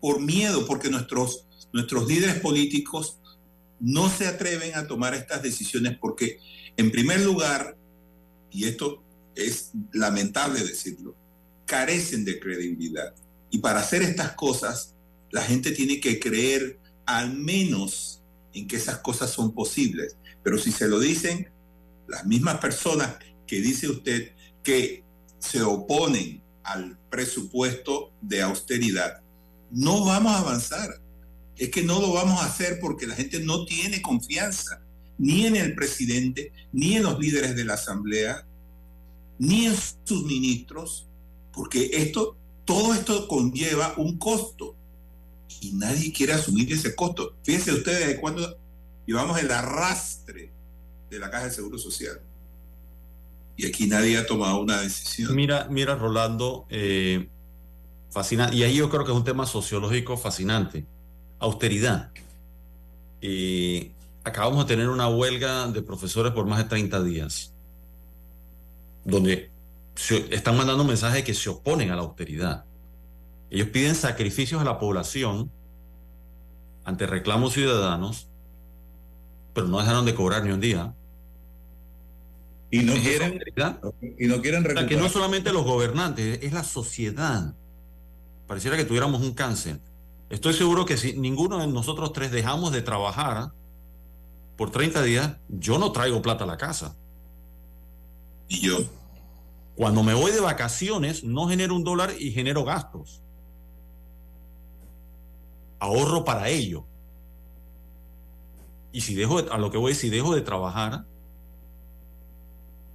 [0.00, 3.18] por miedo, porque nuestros, nuestros líderes políticos
[3.80, 6.38] no se atreven a tomar estas decisiones porque,
[6.76, 7.76] en primer lugar,
[8.50, 9.02] y esto
[9.34, 11.14] es lamentable decirlo,
[11.66, 13.14] carecen de credibilidad.
[13.50, 14.94] Y para hacer estas cosas,
[15.30, 18.17] la gente tiene que creer al menos
[18.52, 20.16] en que esas cosas son posibles.
[20.42, 21.50] Pero si se lo dicen
[22.06, 24.32] las mismas personas que dice usted
[24.62, 25.04] que
[25.38, 29.22] se oponen al presupuesto de austeridad,
[29.70, 30.88] no vamos a avanzar.
[31.56, 34.82] Es que no lo vamos a hacer porque la gente no tiene confianza.
[35.20, 38.46] ni en el presidente, ni en los líderes de la Asamblea,
[39.40, 41.08] ni en sus ministros,
[41.52, 44.77] porque esto, todo esto conlleva un costo
[45.60, 47.34] y nadie quiere asumir ese costo.
[47.42, 48.56] Fíjense ustedes de cuándo
[49.06, 50.50] llevamos el arrastre
[51.10, 52.20] de la Caja de Seguro Social.
[53.56, 55.34] Y aquí nadie ha tomado una decisión.
[55.34, 57.28] Mira, mira, Rolando, eh,
[58.10, 58.54] fascinante.
[58.56, 60.86] Y ahí yo creo que es un tema sociológico fascinante.
[61.40, 62.10] Austeridad.
[63.20, 63.90] Eh,
[64.22, 67.52] acabamos de tener una huelga de profesores por más de 30 días,
[69.04, 69.50] donde
[70.30, 72.64] están mandando mensajes que se oponen a la austeridad.
[73.50, 75.50] Ellos piden sacrificios a la población
[76.84, 78.28] ante reclamos ciudadanos,
[79.54, 80.94] pero no dejaron de cobrar ni un día.
[82.70, 83.40] Y no quieren,
[84.18, 87.54] y no quieren o sea, que no solamente los gobernantes, es la sociedad.
[88.46, 89.80] Pareciera que tuviéramos un cáncer.
[90.28, 93.52] Estoy seguro que si ninguno de nosotros tres dejamos de trabajar
[94.56, 96.94] por 30 días, yo no traigo plata a la casa.
[98.48, 98.78] Y yo.
[99.74, 103.22] Cuando me voy de vacaciones, no genero un dólar y genero gastos.
[105.78, 106.84] Ahorro para ello.
[108.92, 111.04] Y si dejo, de, a lo que voy, si dejo de trabajar,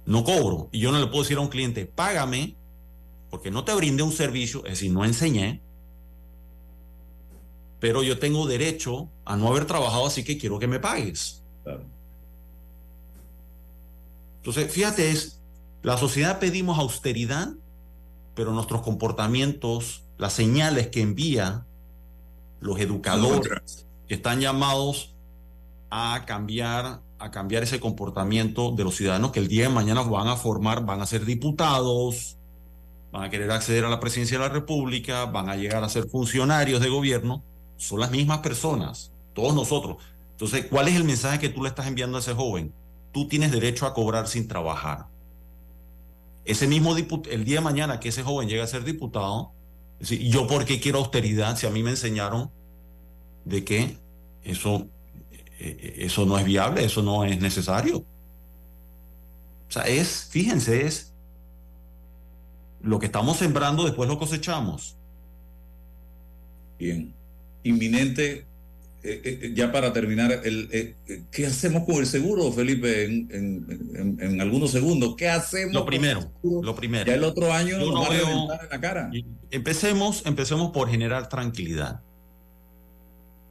[0.06, 0.68] no cobro.
[0.72, 2.56] Y yo no le puedo decir a un cliente, págame,
[3.30, 5.62] porque no te brindé un servicio, es decir, no enseñé,
[7.80, 11.42] pero yo tengo derecho a no haber trabajado, así que quiero que me pagues.
[11.62, 11.84] Claro.
[14.36, 15.40] Entonces, fíjate, es,
[15.82, 17.54] la sociedad pedimos austeridad,
[18.34, 21.66] pero nuestros comportamientos, las señales que envía
[22.64, 25.14] los educadores, que están llamados
[25.90, 30.28] a cambiar, a cambiar ese comportamiento de los ciudadanos que el día de mañana van
[30.28, 32.38] a formar, van a ser diputados,
[33.12, 36.08] van a querer acceder a la presidencia de la República, van a llegar a ser
[36.08, 37.42] funcionarios de gobierno,
[37.76, 39.98] son las mismas personas, todos nosotros.
[40.30, 42.72] Entonces, ¿cuál es el mensaje que tú le estás enviando a ese joven?
[43.12, 45.06] Tú tienes derecho a cobrar sin trabajar.
[46.46, 49.52] Ese mismo el día de mañana que ese joven llegue a ser diputado,
[50.04, 52.50] yo por qué quiero austeridad si a mí me enseñaron
[53.44, 53.98] de que
[54.42, 54.86] eso,
[55.58, 57.98] eso no es viable, eso no es necesario.
[57.98, 61.12] O sea, es, fíjense, es
[62.80, 64.96] lo que estamos sembrando, después lo cosechamos.
[66.78, 67.14] Bien.
[67.62, 68.46] Inminente
[69.06, 70.94] eh, eh, ya para terminar, el, eh,
[71.30, 73.04] ¿qué hacemos con el seguro, Felipe?
[73.04, 75.74] En, en, en, algunos segundos, ¿qué hacemos?
[75.74, 77.04] Lo primero, lo primero.
[77.04, 79.10] Ya el otro año nos no va veo, a reventar en la cara.
[79.50, 82.00] Empecemos, empecemos por generar tranquilidad.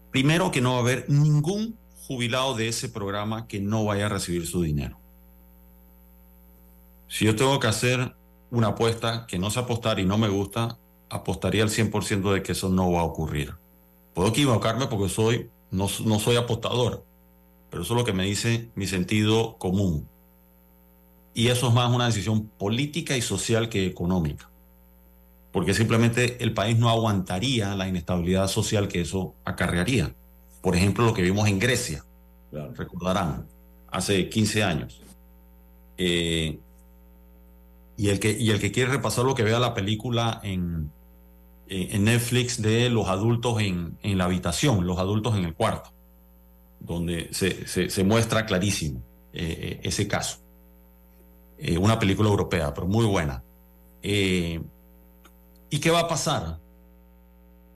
[0.09, 4.09] Primero que no va a haber ningún jubilado de ese programa que no vaya a
[4.09, 4.99] recibir su dinero.
[7.07, 8.15] Si yo tengo que hacer
[8.49, 12.53] una apuesta que no sé apostar y no me gusta, apostaría al 100% de que
[12.53, 13.53] eso no va a ocurrir.
[14.13, 17.03] Puedo equivocarme porque soy, no, no soy apostador,
[17.69, 20.07] pero eso es lo que me dice mi sentido común.
[21.33, 24.49] Y eso es más una decisión política y social que económica.
[25.51, 30.13] Porque simplemente el país no aguantaría la inestabilidad social que eso acarrearía.
[30.61, 32.05] Por ejemplo, lo que vimos en Grecia,
[32.51, 32.73] claro.
[32.75, 33.47] recordarán,
[33.91, 35.01] hace 15 años.
[35.97, 36.59] Eh,
[37.97, 40.91] y, el que, y el que quiere repasar lo que vea la película en,
[41.73, 45.91] en Netflix de los adultos en, en, la habitación, los adultos en el cuarto,
[46.79, 49.01] donde se, se, muestra clarísimo
[49.33, 50.37] eh, ese caso.
[51.57, 53.43] Eh, una película europea, pero muy buena.
[54.01, 54.61] Eh,
[55.69, 56.59] ¿Y qué va a pasar?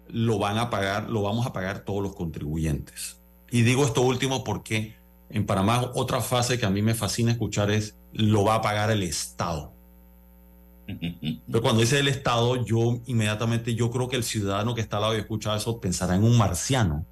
[0.10, 3.20] Lo van a pagar, lo vamos a pagar todos los contribuyentes.
[3.50, 4.96] Y digo esto último porque
[5.30, 8.92] en Panamá otra fase que a mí me fascina escuchar es lo va a pagar
[8.92, 9.74] el Estado.
[10.88, 15.04] Pero cuando dice el Estado, yo inmediatamente, yo creo que el ciudadano que está al
[15.04, 17.06] lado y escucha eso pensará en un marciano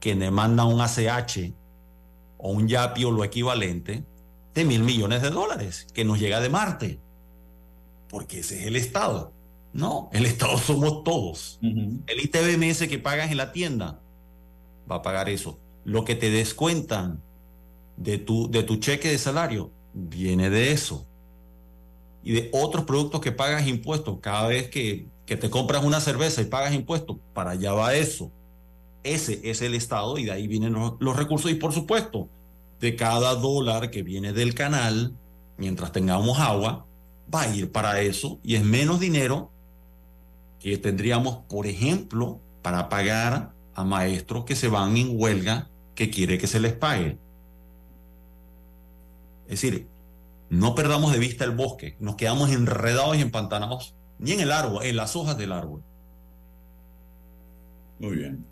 [0.00, 1.52] que le manda un ACH
[2.38, 4.04] o un YAPI o lo equivalente
[4.54, 7.00] de mil millones de dólares que nos llega de Marte.
[8.08, 9.32] Porque ese es el Estado.
[9.72, 11.58] No, el Estado somos todos.
[11.62, 12.02] Uh -huh.
[12.06, 14.00] El ITBMS que pagas en la tienda
[14.90, 15.58] va a pagar eso.
[15.84, 17.22] Lo que te descuentan
[17.96, 21.07] de tu, de tu cheque de salario viene de eso
[22.22, 24.18] y de otros productos que pagas impuestos.
[24.20, 28.30] Cada vez que, que, te compras una cerveza y pagas impuestos, para allá va eso.
[29.04, 31.50] Ese es el Estado y de ahí vienen los, los, recursos.
[31.50, 32.28] Y por supuesto,
[32.80, 35.14] de cada dólar que viene del canal,
[35.56, 36.86] mientras tengamos agua,
[37.32, 39.50] va a ir para eso y es menos dinero
[40.60, 46.38] que tendríamos, por ejemplo, para pagar a maestros que se van en huelga que quiere
[46.38, 47.18] que se les pague.
[49.46, 49.86] Es decir,
[50.50, 54.84] no perdamos de vista el bosque, nos quedamos enredados y empantanados, ni en el árbol,
[54.84, 55.82] en las hojas del árbol.
[57.98, 58.44] Muy bien.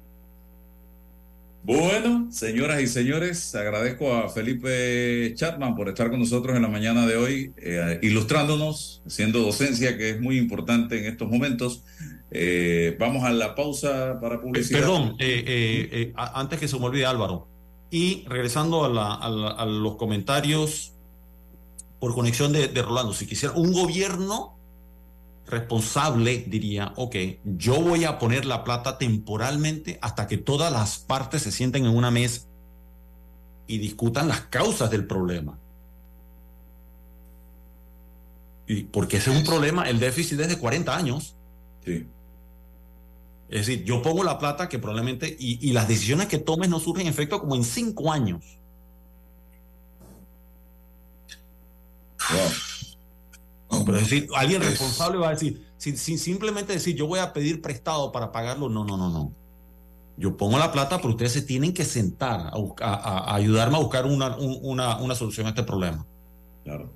[1.63, 7.07] Bueno, señoras y señores, agradezco a Felipe Chapman por estar con nosotros en la mañana
[7.07, 11.83] de hoy, eh, ilustrándonos, haciendo docencia, que es muy importante en estos momentos.
[12.31, 14.79] Eh, vamos a la pausa para publicidad.
[14.79, 17.49] Perdón, eh, eh, eh, antes que se me olvide Álvaro.
[17.91, 20.93] Y regresando a, la- a la- a los comentarios
[22.01, 24.57] por conexión de, de Rolando, si quisiera un gobierno
[25.47, 31.43] responsable diría, ok, yo voy a poner la plata temporalmente hasta que todas las partes
[31.43, 32.43] se sienten en una mesa
[33.67, 35.59] y discutan las causas del problema.
[38.67, 41.37] Y porque ese es un problema, el déficit es de 40 años.
[41.85, 42.07] Sí.
[43.49, 46.81] Es decir, yo pongo la plata que probablemente, y, y las decisiones que tomes no
[46.81, 48.59] surgen efecto como en cinco años.
[53.85, 57.33] Pero es decir, alguien responsable va a decir, sin, sin simplemente decir, yo voy a
[57.33, 59.33] pedir prestado para pagarlo, no, no, no, no.
[60.17, 63.77] Yo pongo la plata, pero ustedes se tienen que sentar a, buscar- a- a ayudarme
[63.77, 66.07] a buscar una, un- una, una solución a este problema.
[66.65, 66.91] Claro.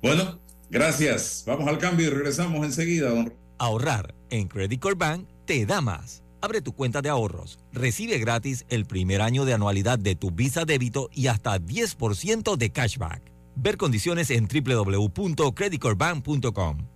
[0.00, 0.38] Bueno,
[0.70, 1.42] gracias.
[1.46, 6.22] Vamos al cambio y regresamos enseguida, don Ahorrar en Credit Core Bank te da más.
[6.42, 10.64] Abre tu cuenta de ahorros, recibe gratis el primer año de anualidad de tu Visa
[10.64, 13.22] débito y hasta 10% de cashback.
[13.56, 16.88] Ver condiciones en www.creditcorebank.com.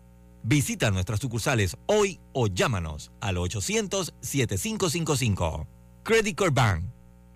[0.42, 5.66] Visita nuestras sucursales hoy o llámanos al 800-7555.
[6.02, 6.84] Credit Core Bank.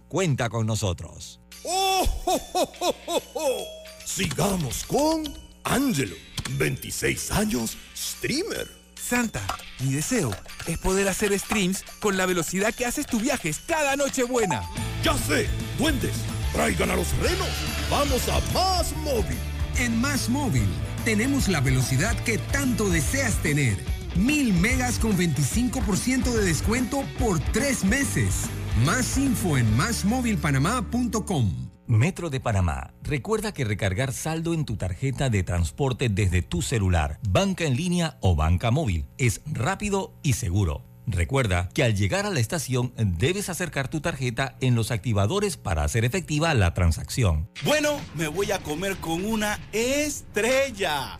[0.09, 1.39] Cuenta con nosotros.
[1.65, 3.65] ¡Oh, oh, oh, oh, oh, oh!
[4.05, 5.25] Sigamos con
[5.65, 6.15] Angelo,
[6.59, 8.69] 26 años, streamer.
[8.95, 9.45] Santa,
[9.81, 10.31] mi deseo
[10.67, 14.63] es poder hacer streams con la velocidad que haces tus viajes cada noche buena.
[15.03, 15.49] Ya sé,
[15.79, 16.15] duendes,
[16.55, 17.49] traigan a los renos.
[17.91, 19.37] Vamos a Más Móvil.
[19.79, 20.69] En Más Móvil
[21.05, 23.77] tenemos la velocidad que tanto deseas tener.
[24.17, 28.45] Mil megas con 25% de descuento por tres meses.
[28.87, 31.71] Más info en másmóvilpanamá.com.
[31.87, 32.95] Metro de Panamá.
[33.03, 38.17] Recuerda que recargar saldo en tu tarjeta de transporte desde tu celular, banca en línea
[38.21, 40.94] o banca móvil es rápido y seguro.
[41.07, 45.85] Recuerda que al llegar a la estación debes acercar tu tarjeta en los activadores para
[45.85, 47.49] hacer efectiva la transacción.
[47.65, 51.19] Bueno, me voy a comer con una estrella.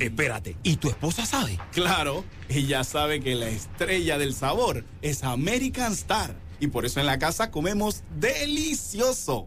[0.00, 1.58] Espérate, ¿y tu esposa sabe?
[1.72, 6.34] Claro, ella sabe que la estrella del sabor es American Star.
[6.60, 9.46] Y por eso en la casa comemos delicioso.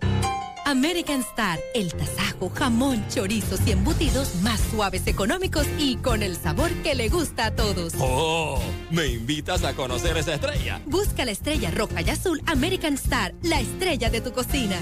[0.68, 6.70] American Star, el tasajo, jamón, chorizos y embutidos más suaves, económicos y con el sabor
[6.84, 7.93] que le gusta a todos.
[8.01, 8.59] ¡Oh!
[8.91, 10.82] ¿Me invitas a conocer esa estrella?
[10.86, 14.76] Busca la estrella roja y azul American Star, la estrella de tu cocina.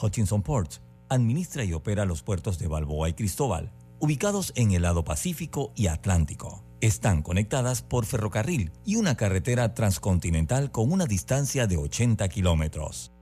[0.00, 5.02] Hutchinson Ports administra y opera los puertos de Balboa y Cristóbal, ubicados en el lado
[5.02, 6.62] Pacífico y Atlántico.
[6.80, 13.13] Están conectadas por ferrocarril y una carretera transcontinental con una distancia de 80 kilómetros.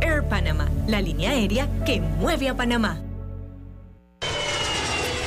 [0.00, 3.00] Air Panama, la línea aérea que mueve a Panamá.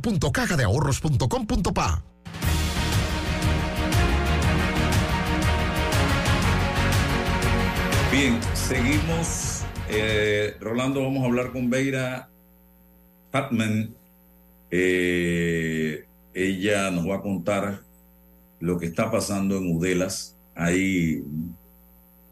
[0.00, 2.04] www.cajadeahorros.com.pa.
[8.12, 9.64] Bien, seguimos.
[9.90, 12.28] Eh, Rolando, vamos a hablar con Beira
[13.30, 13.94] Patman.
[14.70, 17.80] Eh, ella nos va a contar
[18.60, 20.36] lo que está pasando en Udelas.
[20.54, 21.22] Hay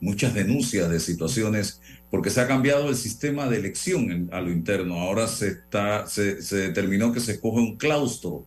[0.01, 1.81] muchas denuncias de situaciones
[2.11, 5.01] porque se ha cambiado el sistema de elección a lo interno.
[5.01, 8.47] Ahora se está, se, determinó que se escoge un claustro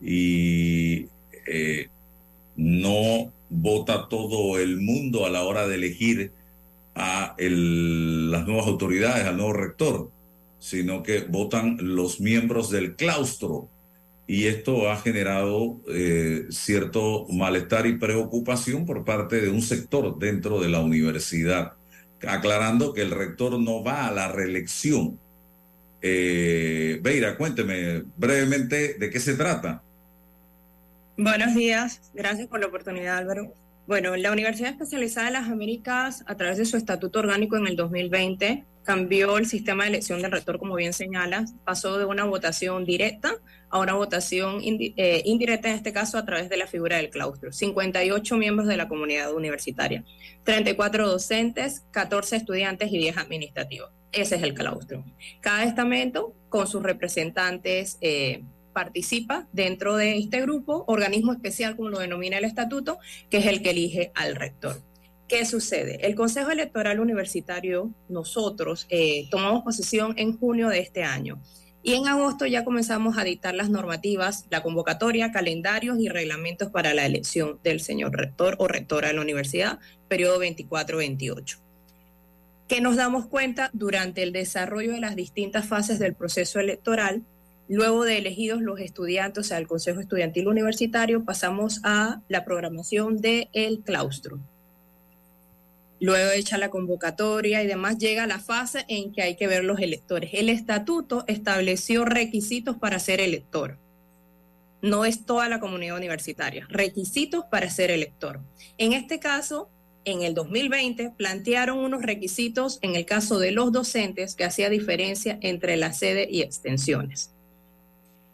[0.00, 1.06] y
[1.46, 1.88] eh,
[2.56, 6.32] no vota todo el mundo a la hora de elegir
[6.94, 10.10] a las nuevas autoridades, al nuevo rector,
[10.58, 13.68] sino que votan los miembros del claustro.
[14.26, 20.60] Y esto ha generado eh, cierto malestar y preocupación por parte de un sector dentro
[20.60, 21.72] de la universidad.
[22.26, 25.18] Aclarando que el rector no va a la reelección.
[26.02, 29.82] Eh, Beira, cuénteme brevemente de qué se trata.
[31.16, 33.52] Buenos días, gracias por la oportunidad Álvaro.
[33.90, 37.74] Bueno, la Universidad Especializada de las Américas, a través de su estatuto orgánico en el
[37.74, 42.84] 2020, cambió el sistema de elección del rector, como bien señalas, pasó de una votación
[42.84, 43.34] directa
[43.68, 47.50] a una votación eh, indirecta, en este caso a través de la figura del claustro.
[47.50, 50.04] 58 miembros de la comunidad universitaria,
[50.44, 53.90] 34 docentes, 14 estudiantes y 10 administrativos.
[54.12, 55.04] Ese es el claustro.
[55.40, 61.98] Cada estamento con sus representantes eh, participa dentro de este grupo, organismo especial como lo
[61.98, 62.98] denomina el estatuto,
[63.30, 64.82] que es el que elige al rector.
[65.28, 66.06] ¿Qué sucede?
[66.06, 71.40] El Consejo Electoral Universitario, nosotros eh, tomamos posesión en junio de este año
[71.82, 76.92] y en agosto ya comenzamos a dictar las normativas, la convocatoria, calendarios y reglamentos para
[76.94, 81.58] la elección del señor rector o rectora de la universidad, periodo 24-28.
[82.68, 87.22] ¿Qué nos damos cuenta durante el desarrollo de las distintas fases del proceso electoral?
[87.72, 93.18] Luego de elegidos los estudiantes, o sea, el Consejo Estudiantil Universitario, pasamos a la programación
[93.18, 94.40] del el claustro.
[96.00, 99.78] Luego hecha la convocatoria y demás, llega la fase en que hay que ver los
[99.78, 100.30] electores.
[100.32, 103.78] El estatuto estableció requisitos para ser elector.
[104.82, 108.40] No es toda la comunidad universitaria, requisitos para ser elector.
[108.78, 109.70] En este caso,
[110.04, 115.38] en el 2020 plantearon unos requisitos en el caso de los docentes que hacía diferencia
[115.40, 117.30] entre la sede y extensiones.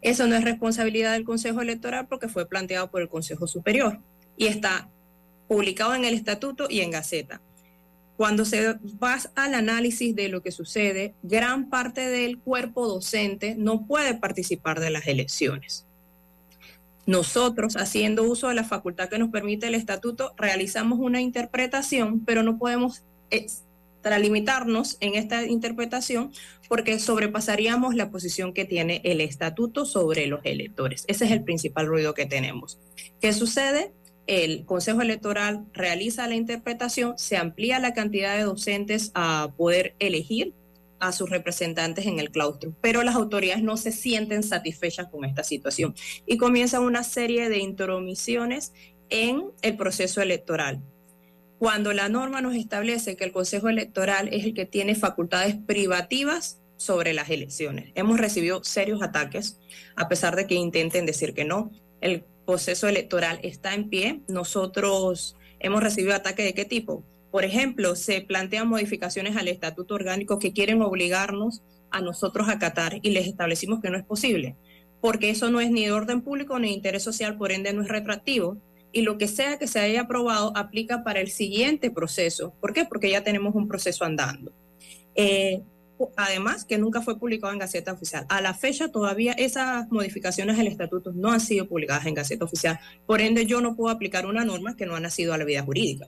[0.01, 3.99] Eso no es responsabilidad del Consejo Electoral porque fue planteado por el Consejo Superior
[4.37, 4.89] y está
[5.47, 7.41] publicado en el estatuto y en Gaceta.
[8.15, 13.85] Cuando se va al análisis de lo que sucede, gran parte del cuerpo docente no
[13.85, 15.85] puede participar de las elecciones.
[17.05, 22.43] Nosotros, haciendo uso de la facultad que nos permite el estatuto, realizamos una interpretación, pero
[22.43, 23.03] no podemos
[23.97, 26.31] extralimitarnos en esta interpretación
[26.69, 31.03] porque sobrepasaríamos la posición que tiene el estatuto sobre los electores.
[31.07, 32.79] Ese es el principal ruido que tenemos.
[33.19, 33.93] ¿Qué sucede?
[34.27, 40.53] el Consejo Electoral realiza la interpretación, se amplía la cantidad de docentes a poder elegir
[40.99, 45.45] a sus representantes en el claustro, pero las autoridades no se sienten satisfechas con esta
[45.45, 45.95] situación
[46.25, 48.73] y comienzan una serie de intromisiones
[49.09, 50.83] en el proceso electoral.
[51.59, 56.61] Cuando la norma nos establece que el Consejo Electoral es el que tiene facultades privativas
[56.75, 59.59] sobre las elecciones, hemos recibido serios ataques,
[59.95, 61.71] a pesar de que intenten decir que no.
[61.99, 64.21] El proceso electoral está en pie.
[64.27, 67.03] Nosotros hemos recibido ataques de qué tipo.
[67.31, 72.99] Por ejemplo, se plantean modificaciones al estatuto orgánico que quieren obligarnos a nosotros a acatar
[73.01, 74.55] y les establecimos que no es posible,
[75.01, 77.87] porque eso no es ni de orden público ni interés social, por ende no es
[77.87, 78.57] retroactivo.
[78.97, 82.55] Y lo que sea que se haya aprobado aplica para el siguiente proceso.
[82.59, 82.83] ¿Por qué?
[82.83, 84.51] Porque ya tenemos un proceso andando.
[85.13, 85.61] Eh,
[86.15, 88.25] además que nunca fue publicado en Gaceta Oficial.
[88.27, 92.79] A la fecha todavía esas modificaciones del estatuto no han sido publicadas en Gaceta Oficial,
[93.05, 95.61] por ende yo no puedo aplicar una norma que no ha nacido a la vida
[95.61, 96.07] jurídica.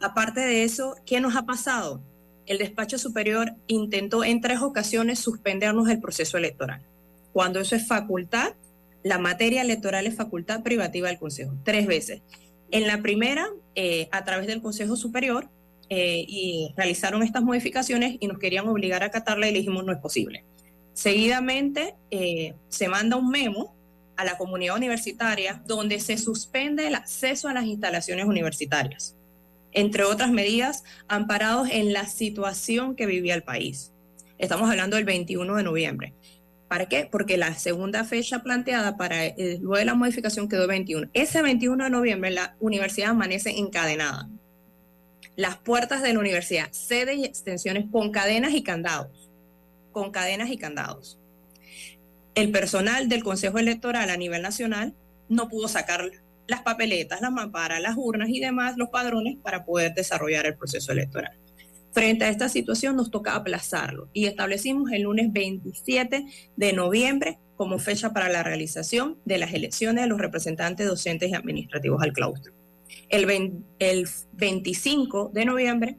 [0.00, 2.00] Aparte de eso, ¿qué nos ha pasado?
[2.46, 6.80] El despacho superior intentó en tres ocasiones suspendernos el proceso electoral.
[7.34, 8.54] Cuando eso es facultad,
[9.04, 12.22] la materia electoral es facultad privativa del Consejo, tres veces.
[12.70, 13.46] En la primera,
[13.76, 15.48] eh, a través del Consejo Superior,
[15.90, 19.98] eh, y realizaron estas modificaciones y nos querían obligar a acatarla y dijimos no es
[19.98, 20.44] posible.
[20.94, 23.76] Seguidamente eh, se manda un memo
[24.16, 29.14] a la comunidad universitaria donde se suspende el acceso a las instalaciones universitarias,
[29.72, 33.92] entre otras medidas amparados en la situación que vivía el país.
[34.38, 36.14] Estamos hablando del 21 de noviembre.
[36.74, 37.08] ¿Para qué?
[37.08, 41.08] Porque la segunda fecha planteada para eh, luego de la modificación quedó 21.
[41.12, 44.28] Ese 21 de noviembre la universidad amanece encadenada
[45.36, 49.30] las puertas de la universidad, sede y extensiones con cadenas y candados,
[49.92, 51.20] con cadenas y candados.
[52.34, 54.96] El personal del Consejo Electoral a nivel nacional
[55.28, 56.10] no pudo sacar
[56.48, 60.90] las papeletas, las mamparas, las urnas y demás, los padrones para poder desarrollar el proceso
[60.90, 61.38] electoral.
[61.94, 66.26] Frente a esta situación nos toca aplazarlo y establecimos el lunes 27
[66.56, 71.34] de noviembre como fecha para la realización de las elecciones de los representantes docentes y
[71.34, 72.52] administrativos al claustro.
[73.08, 75.98] El, el 25 de noviembre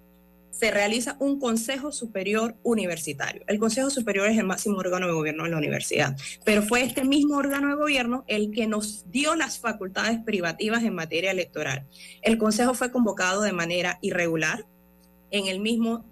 [0.51, 3.43] se realiza un Consejo Superior Universitario.
[3.47, 7.05] El Consejo Superior es el máximo órgano de gobierno de la universidad, pero fue este
[7.05, 11.87] mismo órgano de gobierno el que nos dio las facultades privativas en materia electoral.
[12.21, 14.65] El Consejo fue convocado de manera irregular.
[15.31, 16.05] En el mismo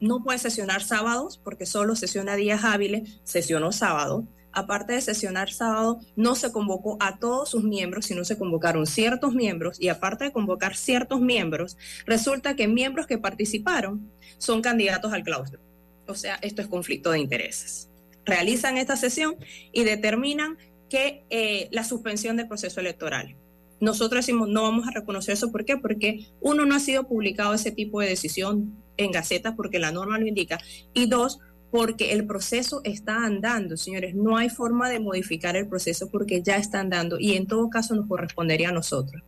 [0.00, 6.00] no puede sesionar sábados porque solo sesiona días hábiles, sesionó sábado aparte de sesionar sábado,
[6.16, 10.32] no se convocó a todos sus miembros, sino se convocaron ciertos miembros y aparte de
[10.32, 11.76] convocar ciertos miembros,
[12.06, 15.60] resulta que miembros que participaron son candidatos al claustro.
[16.06, 17.90] O sea, esto es conflicto de intereses.
[18.24, 19.36] Realizan esta sesión
[19.72, 20.56] y determinan
[20.88, 23.36] que eh, la suspensión del proceso electoral.
[23.84, 25.52] Nosotros decimos, no vamos a reconocer eso.
[25.52, 25.76] ¿Por qué?
[25.76, 30.18] Porque uno, no ha sido publicado ese tipo de decisión en Gaceta porque la norma
[30.18, 30.58] lo indica.
[30.94, 31.38] Y dos,
[31.70, 34.14] porque el proceso está andando, señores.
[34.14, 37.94] No hay forma de modificar el proceso porque ya está andando y en todo caso
[37.94, 39.22] nos correspondería a nosotros.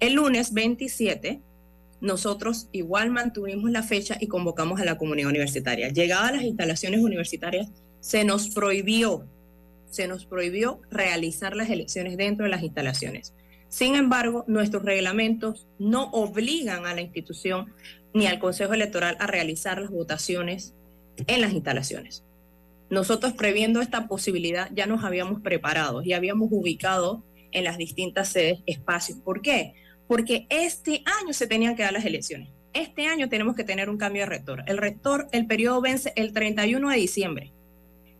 [0.00, 1.40] El lunes 27,
[2.00, 5.90] nosotros igual mantuvimos la fecha y convocamos a la comunidad universitaria.
[5.90, 7.68] Llegada a las instalaciones universitarias,
[8.00, 9.26] se nos prohibió,
[9.90, 13.34] se nos prohibió realizar las elecciones dentro de las instalaciones.
[13.70, 17.72] Sin embargo, nuestros reglamentos no obligan a la institución
[18.12, 20.74] ni al Consejo Electoral a realizar las votaciones
[21.28, 22.24] en las instalaciones.
[22.90, 28.58] Nosotros previendo esta posibilidad ya nos habíamos preparado y habíamos ubicado en las distintas sedes
[28.66, 29.18] espacios.
[29.20, 29.74] ¿Por qué?
[30.08, 32.48] Porque este año se tenían que dar las elecciones.
[32.72, 34.64] Este año tenemos que tener un cambio de rector.
[34.66, 37.52] El rector, el periodo vence el 31 de diciembre.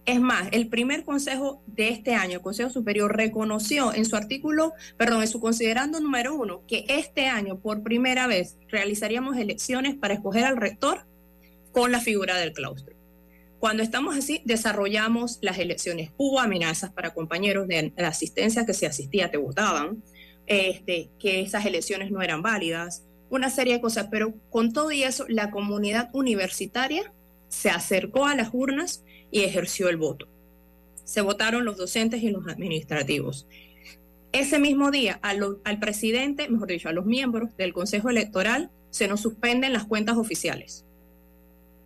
[0.07, 4.73] Es más, el primer consejo de este año, el Consejo Superior, reconoció en su artículo,
[4.97, 10.15] perdón, en su considerando número uno, que este año por primera vez realizaríamos elecciones para
[10.15, 11.07] escoger al rector
[11.73, 12.97] con la figura del claustro.
[13.59, 16.11] Cuando estamos así, desarrollamos las elecciones.
[16.17, 20.03] Hubo amenazas para compañeros de la asistencia que si asistía te votaban,
[20.47, 25.03] este, que esas elecciones no eran válidas, una serie de cosas, pero con todo y
[25.03, 27.13] eso, la comunidad universitaria
[27.49, 30.29] se acercó a las urnas y ejerció el voto.
[31.05, 33.47] Se votaron los docentes y los administrativos.
[34.33, 39.21] Ese mismo día, al, presidente, mejor dicho, a los miembros del Consejo Electoral, se nos
[39.21, 40.85] suspenden las cuentas oficiales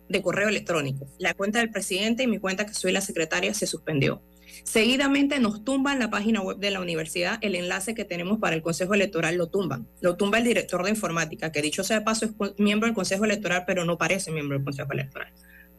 [0.09, 1.07] de correo electrónico.
[1.17, 4.21] La cuenta del presidente y mi cuenta, que soy la secretaria, se suspendió.
[4.63, 8.61] Seguidamente nos tumban la página web de la universidad, el enlace que tenemos para el
[8.61, 9.87] Consejo Electoral lo tumban.
[10.01, 13.25] Lo tumba el director de informática, que dicho sea de paso es miembro del Consejo
[13.25, 15.33] Electoral, pero no parece miembro del Consejo Electoral.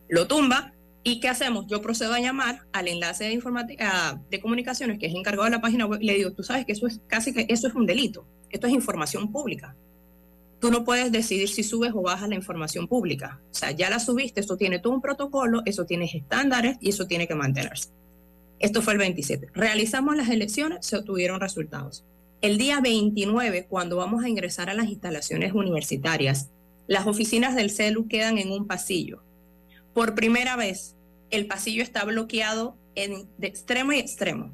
[0.08, 0.72] Lo tumba
[1.08, 1.68] ¿Y qué hacemos?
[1.68, 6.02] Yo procedo a llamar al enlace de comunicaciones que es encargado de la página web
[6.02, 8.26] y le digo, tú sabes que eso es casi que eso es un delito.
[8.50, 9.76] Esto es información pública.
[10.58, 13.40] Tú no puedes decidir si subes o bajas la información pública.
[13.52, 17.06] O sea, ya la subiste, eso tiene todo un protocolo, eso tiene estándares y eso
[17.06, 17.90] tiene que mantenerse.
[18.58, 19.50] Esto fue el 27.
[19.54, 22.04] Realizamos las elecciones, se obtuvieron resultados.
[22.40, 26.50] El día 29, cuando vamos a ingresar a las instalaciones universitarias,
[26.88, 29.22] las oficinas del CELU quedan en un pasillo.
[29.94, 30.95] Por primera vez,
[31.30, 34.52] el pasillo está bloqueado en, de extremo y extremo.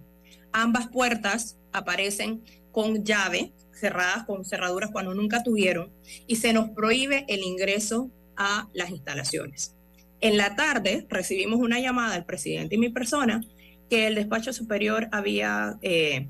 [0.53, 2.43] Ambas puertas aparecen
[2.73, 5.93] con llave, cerradas con cerraduras cuando nunca tuvieron,
[6.27, 9.75] y se nos prohíbe el ingreso a las instalaciones.
[10.21, 13.43] En la tarde recibimos una llamada del presidente y mi persona
[13.91, 16.29] que el despacho superior había eh,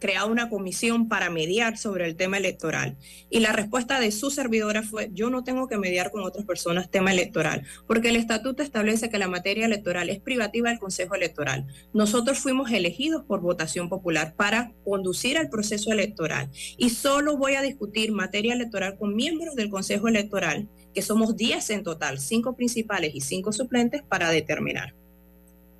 [0.00, 2.96] creado una comisión para mediar sobre el tema electoral.
[3.30, 6.90] Y la respuesta de su servidora fue, yo no tengo que mediar con otras personas
[6.90, 11.66] tema electoral, porque el estatuto establece que la materia electoral es privativa del Consejo Electoral.
[11.92, 17.62] Nosotros fuimos elegidos por votación popular para conducir el proceso electoral y solo voy a
[17.62, 23.14] discutir materia electoral con miembros del Consejo Electoral, que somos 10 en total, 5 principales
[23.14, 24.99] y 5 suplentes, para determinar.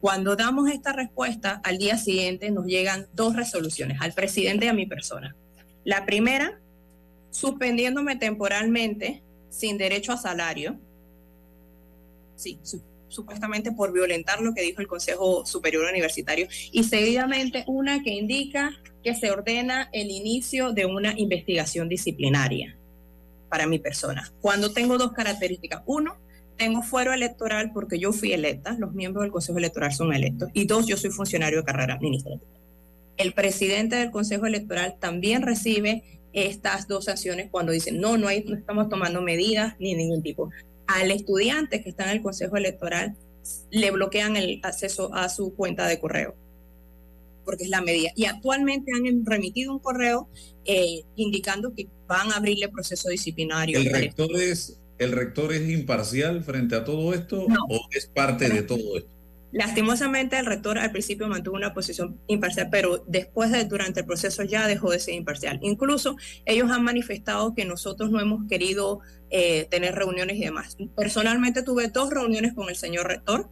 [0.00, 4.72] Cuando damos esta respuesta, al día siguiente nos llegan dos resoluciones, al presidente y a
[4.72, 5.36] mi persona.
[5.84, 6.58] La primera,
[7.30, 10.78] suspendiéndome temporalmente sin derecho a salario,
[13.08, 18.72] supuestamente por violentar lo que dijo el Consejo Superior Universitario, y seguidamente una que indica
[19.02, 22.76] que se ordena el inicio de una investigación disciplinaria
[23.50, 24.32] para mi persona.
[24.40, 25.82] Cuando tengo dos características.
[25.86, 26.16] Uno,
[26.60, 30.66] tengo fuero electoral porque yo fui electa, los miembros del Consejo Electoral son electos, y
[30.66, 32.46] dos, yo soy funcionario de carrera administrativa.
[33.16, 36.04] El presidente del Consejo Electoral también recibe
[36.34, 40.50] estas dos sanciones cuando dicen, no, no, hay, no estamos tomando medidas ni ningún tipo.
[40.86, 43.16] Al estudiante que está en el Consejo Electoral
[43.70, 46.34] le bloquean el acceso a su cuenta de correo,
[47.46, 48.10] porque es la medida.
[48.16, 50.28] Y actualmente han remitido un correo
[50.66, 53.78] eh, indicando que van a abrirle proceso disciplinario.
[53.78, 58.62] El rector es ¿el rector es imparcial frente a todo esto o es parte de
[58.62, 59.10] todo esto?
[59.50, 64.44] Lastimosamente el rector al principio mantuvo una posición imparcial, pero después de, durante el proceso
[64.44, 65.58] ya dejó de ser imparcial.
[65.62, 70.76] Incluso ellos han manifestado que nosotros no hemos querido eh, tener reuniones y demás.
[70.94, 73.48] Personalmente tuve dos reuniones con el señor rector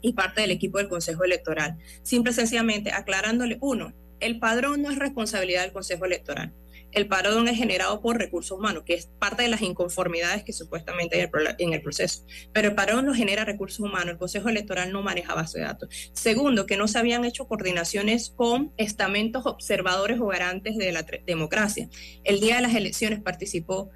[0.00, 4.90] y parte del equipo del Consejo Electoral, simple y sencillamente aclarándole, uno, el padrón no
[4.90, 6.52] es responsabilidad del Consejo Electoral.
[6.96, 11.20] El paro es generado por recursos humanos, que es parte de las inconformidades que supuestamente
[11.20, 11.28] hay
[11.58, 12.24] en el proceso.
[12.54, 15.90] Pero el paro no genera recursos humanos, el Consejo Electoral no maneja base de datos.
[16.14, 21.90] Segundo, que no se habían hecho coordinaciones con estamentos observadores o garantes de la democracia.
[22.24, 23.90] El día de las elecciones participó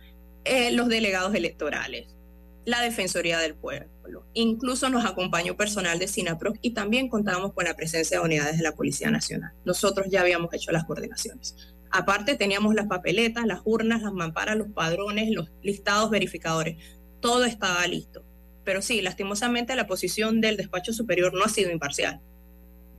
[0.44, 2.14] eh, los delegados electorales,
[2.66, 4.26] la Defensoría del Pueblo.
[4.34, 8.62] Incluso nos acompañó personal de SINAPROC y también contábamos con la presencia de unidades de
[8.62, 9.52] la Policía Nacional.
[9.64, 11.56] Nosotros ya habíamos hecho las coordinaciones.
[11.90, 16.76] Aparte teníamos las papeletas, las urnas, las mamparas, los padrones, los listados verificadores.
[17.20, 18.22] Todo estaba listo.
[18.64, 22.20] Pero sí, lastimosamente la posición del despacho superior no ha sido imparcial.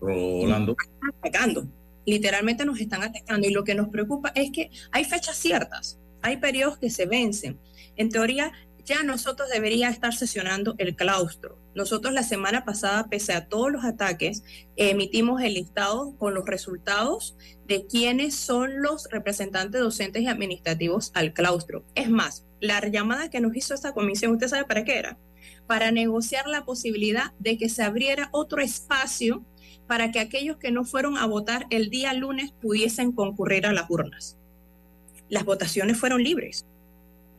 [0.02, 0.76] Rolando.
[1.20, 1.68] atacando.
[2.06, 6.38] Literalmente nos están atacando y lo que nos preocupa es que hay fechas ciertas, hay
[6.38, 7.60] periodos que se vencen.
[7.96, 8.52] En teoría,
[8.86, 11.58] ya nosotros debería estar sesionando el claustro.
[11.76, 14.44] Nosotros la semana pasada, pese a todos los ataques,
[14.76, 21.34] emitimos el listado con los resultados de quiénes son los representantes docentes y administrativos al
[21.34, 21.86] claustro.
[21.96, 25.18] Es más, la llamada que nos hizo esta comisión, ¿usted sabe para qué era?
[25.68, 29.46] Para negociar la posibilidad de que se abriera otro espacio
[29.88, 33.90] para que aquellos que no fueron a votar el día lunes pudiesen concurrir a las
[33.90, 34.38] urnas.
[35.30, 36.66] Las votaciones fueron libres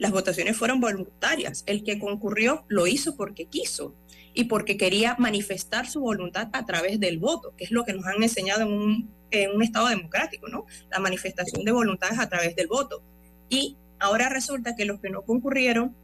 [0.02, 1.62] las votaciones fueron voluntarias.
[1.64, 3.94] El que concurrió lo hizo porque quiso
[4.34, 8.04] y porque quería manifestar su voluntad a través del voto, que es lo que nos
[8.06, 10.66] han enseñado en un, en un Estado democrático, ¿no?
[10.90, 13.00] La manifestación de voluntades a través del voto.
[13.48, 15.94] Y ahora resulta que los que no concurrieron,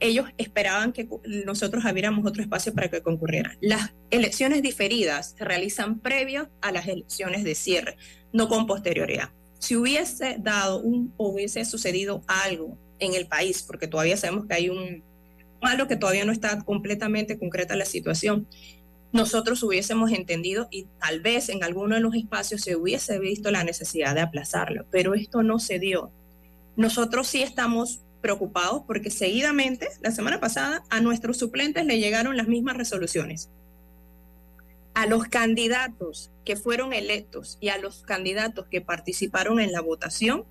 [0.00, 1.08] ellos esperaban que
[1.46, 3.56] nosotros abriéramos otro espacio para que concurrieran.
[3.60, 7.98] Las elecciones diferidas se realizan previas a las elecciones de cierre,
[8.32, 9.30] no con posterioridad.
[9.60, 14.54] Si hubiese dado un, o hubiese sucedido algo en el país, porque todavía sabemos que
[14.54, 15.02] hay un
[15.62, 18.46] malo que todavía no está completamente concreta la situación.
[19.12, 23.64] Nosotros hubiésemos entendido y tal vez en alguno de los espacios se hubiese visto la
[23.64, 26.10] necesidad de aplazarlo, pero esto no se dio.
[26.76, 32.48] Nosotros sí estamos preocupados porque seguidamente, la semana pasada, a nuestros suplentes le llegaron las
[32.48, 33.50] mismas resoluciones.
[34.94, 40.44] A los candidatos que fueron electos y a los candidatos que participaron en la votación,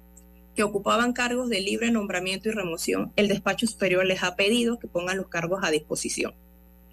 [0.56, 4.88] que ocupaban cargos de libre nombramiento y remoción, el despacho superior les ha pedido que
[4.88, 6.34] pongan los cargos a disposición.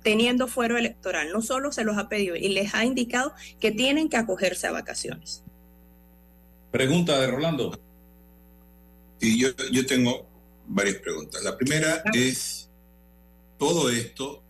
[0.03, 4.09] Teniendo fuero electoral, no solo se los ha pedido y les ha indicado que tienen
[4.09, 5.43] que acogerse a vacaciones.
[6.71, 7.79] Pregunta de Rolando.
[9.21, 10.27] Sí, yo, yo tengo
[10.67, 11.43] varias preguntas.
[11.43, 12.71] La primera es,
[13.59, 14.43] todo esto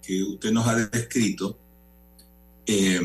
[0.00, 1.58] que usted nos ha descrito,
[2.64, 3.00] eh,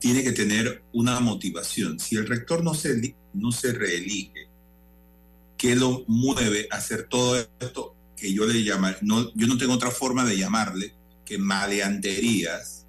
[0.00, 2.00] tiene que tener una motivación.
[2.00, 4.48] Si el rector no se, no se reelige,
[5.56, 9.74] ¿qué lo mueve a hacer todo esto que yo le llamo, no, yo no tengo
[9.74, 10.94] otra forma de llamarle
[11.24, 12.86] que maleanterías?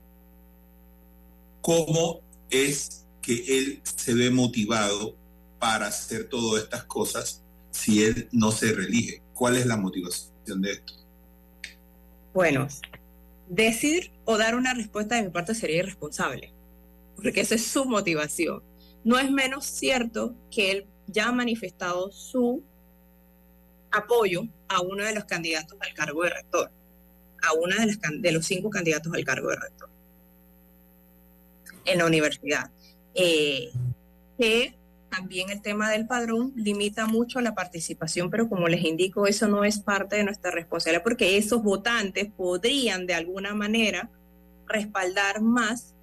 [1.61, 5.15] ¿Cómo es que él se ve motivado
[5.59, 9.21] para hacer todas estas cosas si él no se reelige?
[9.33, 10.93] ¿Cuál es la motivación de esto?
[12.33, 12.69] Bueno,
[13.49, 16.53] decir o dar una respuesta de mi parte sería irresponsable
[17.15, 18.63] porque esa es su motivación.
[19.03, 22.63] No es menos cierto que él ya ha manifestado su
[23.91, 26.71] apoyo a uno de los candidatos al cargo de rector,
[27.41, 29.89] a uno de, de los cinco candidatos al cargo de rector
[31.85, 32.71] en la universidad.
[33.13, 33.71] Eh,
[34.37, 34.75] que
[35.09, 39.65] también el tema del padrón limita mucho la participación, pero como les indico, eso no
[39.65, 44.09] es parte de nuestra responsabilidad, porque esos votantes podrían de alguna manera
[44.67, 45.93] respaldar más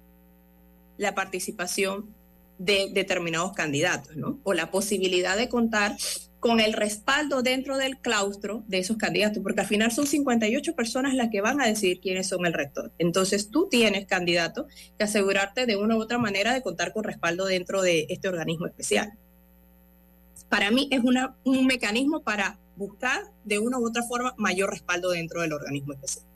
[0.99, 2.13] la participación
[2.59, 4.37] de determinados candidatos, ¿no?
[4.43, 5.95] O la posibilidad de contar
[6.41, 11.15] con el respaldo dentro del claustro de esos candidatos, porque al final son 58 personas
[11.15, 12.91] las que van a decidir quiénes son el rector.
[12.97, 17.45] Entonces tú tienes, candidato, que asegurarte de una u otra manera de contar con respaldo
[17.45, 19.13] dentro de este organismo especial.
[20.49, 25.11] Para mí es una, un mecanismo para buscar de una u otra forma mayor respaldo
[25.11, 26.28] dentro del organismo especial.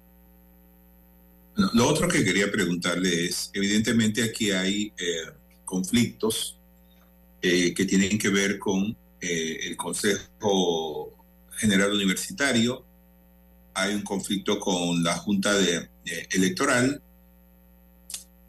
[1.55, 5.31] Lo otro que quería preguntarle es, evidentemente aquí hay eh,
[5.65, 6.57] conflictos
[7.41, 11.15] eh, que tienen que ver con eh, el Consejo
[11.51, 12.83] General Universitario,
[13.75, 15.51] hay un conflicto con la Junta
[16.31, 17.01] Electoral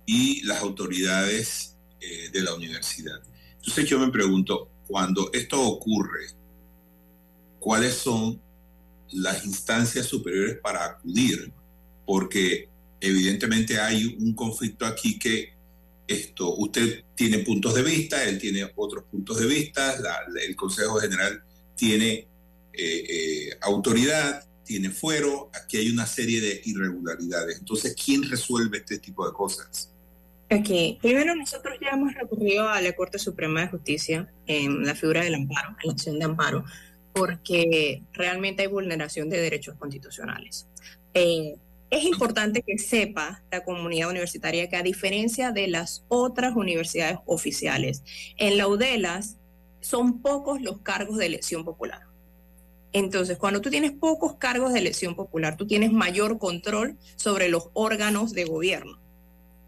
[0.07, 3.23] y las autoridades de la universidad.
[3.57, 6.27] Entonces yo me pregunto, cuando esto ocurre,
[7.59, 8.39] ¿cuáles son
[9.13, 11.51] las instancias superiores para acudir?
[12.05, 12.69] Porque
[13.05, 15.53] evidentemente hay un conflicto aquí que
[16.07, 19.95] esto, usted tiene puntos de vista, él tiene otros puntos de vista,
[20.47, 21.43] el Consejo General
[21.75, 22.27] tiene eh,
[22.73, 27.59] eh, autoridad, tiene fuero, aquí hay una serie de irregularidades.
[27.59, 29.91] Entonces, ¿quién resuelve este tipo de cosas?
[30.51, 35.23] Aquí, primero nosotros ya hemos recurrido a la Corte Suprema de Justicia en la figura
[35.23, 36.65] del amparo, en la acción de amparo,
[37.13, 40.67] porque realmente hay vulneración de derechos constitucionales.
[41.15, 41.55] Eh,
[41.95, 48.03] es importante que sepa la comunidad universitaria que a diferencia de las otras universidades oficiales,
[48.37, 49.37] en la UDELAS
[49.81, 52.03] son pocos los cargos de elección popular.
[52.93, 57.71] Entonces, cuando tú tienes pocos cargos de elección popular, tú tienes mayor control sobre los
[57.75, 58.99] órganos de gobierno.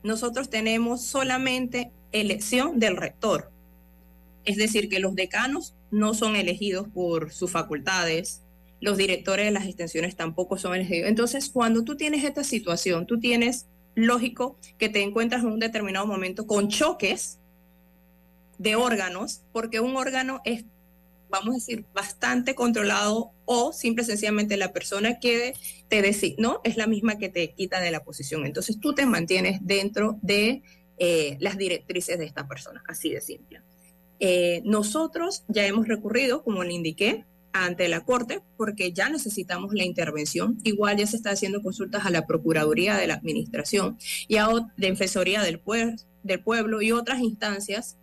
[0.02, 3.52] Nosotros tenemos solamente elección del rector.
[4.44, 8.42] Es decir, que los decanos no son elegidos por sus facultades,
[8.80, 11.08] los directores de las extensiones tampoco son elegidos.
[11.08, 16.06] Entonces, cuando tú tienes esta situación, tú tienes lógico que te encuentras en un determinado
[16.06, 17.38] momento con choques
[18.58, 20.64] de órganos, porque un órgano es
[21.28, 25.54] vamos a decir, bastante controlado o simple y sencillamente la persona que
[25.88, 28.46] te designó es la misma que te quita de la posición.
[28.46, 30.62] Entonces tú te mantienes dentro de
[30.98, 33.62] eh, las directrices de esta persona, así de simple.
[34.18, 39.84] Eh, nosotros ya hemos recurrido, como le indiqué, ante la Corte porque ya necesitamos la
[39.84, 40.58] intervención.
[40.64, 44.72] Igual ya se está haciendo consultas a la Procuraduría de la Administración y a la
[44.76, 45.60] Defensoría del,
[46.22, 47.96] del Pueblo y otras instancias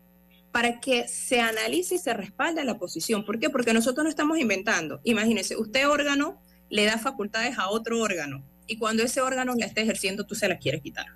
[0.52, 3.26] para que se analice y se respalde la posición.
[3.26, 3.50] ¿Por qué?
[3.50, 5.02] Porque nosotros no estamos inventando.
[5.04, 6.40] Imagínese, usted órgano
[6.70, 10.48] le da facultades a otro órgano y cuando ese órgano la esté ejerciendo, tú se
[10.48, 11.08] las quieres quitar.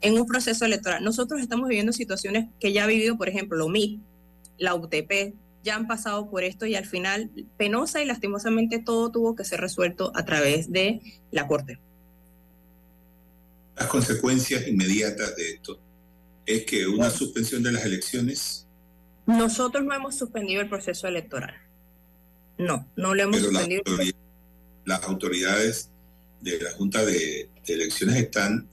[0.00, 1.02] En un proceso electoral.
[1.02, 3.66] Nosotros estamos viviendo situaciones que ya ha vivido, por ejemplo,
[4.58, 5.34] la UTP,
[5.64, 9.60] ya han pasado por esto y al final, penosa y lastimosamente, todo tuvo que ser
[9.60, 11.00] resuelto a través de
[11.32, 11.80] la Corte.
[13.76, 15.80] Las consecuencias inmediatas de esto
[16.46, 18.66] es que una suspensión de las elecciones.
[19.26, 21.54] Nosotros no hemos suspendido el proceso electoral.
[22.58, 23.82] No, no lo hemos suspendido.
[24.84, 25.90] Las autoridades,
[26.42, 28.68] de la Junta de, Elecciones están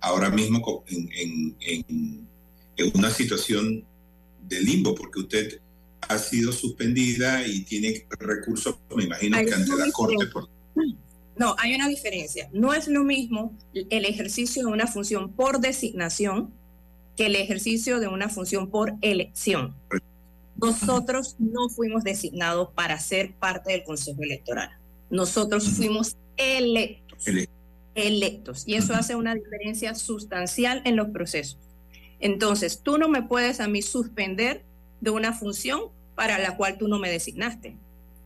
[0.00, 2.26] ahora mismo en, en,
[2.94, 3.84] una situación
[4.48, 5.60] de limbo, porque usted
[6.08, 10.26] ha sido suspendida y tiene recursos, me imagino que ante la Corte.
[10.32, 10.48] Por...
[11.36, 12.48] No, hay una diferencia.
[12.52, 16.52] No es lo mismo el ejercicio de una función por designación
[17.16, 19.74] que el ejercicio de una función por elección.
[20.56, 24.70] Nosotros no fuimos designados para ser parte del Consejo Electoral.
[25.10, 27.26] Nosotros fuimos electos.
[27.94, 28.64] Electos.
[28.66, 31.58] Y eso hace una diferencia sustancial en los procesos.
[32.20, 34.64] Entonces, tú no me puedes a mí suspender
[35.00, 35.82] de una función
[36.14, 37.76] para la cual tú no me designaste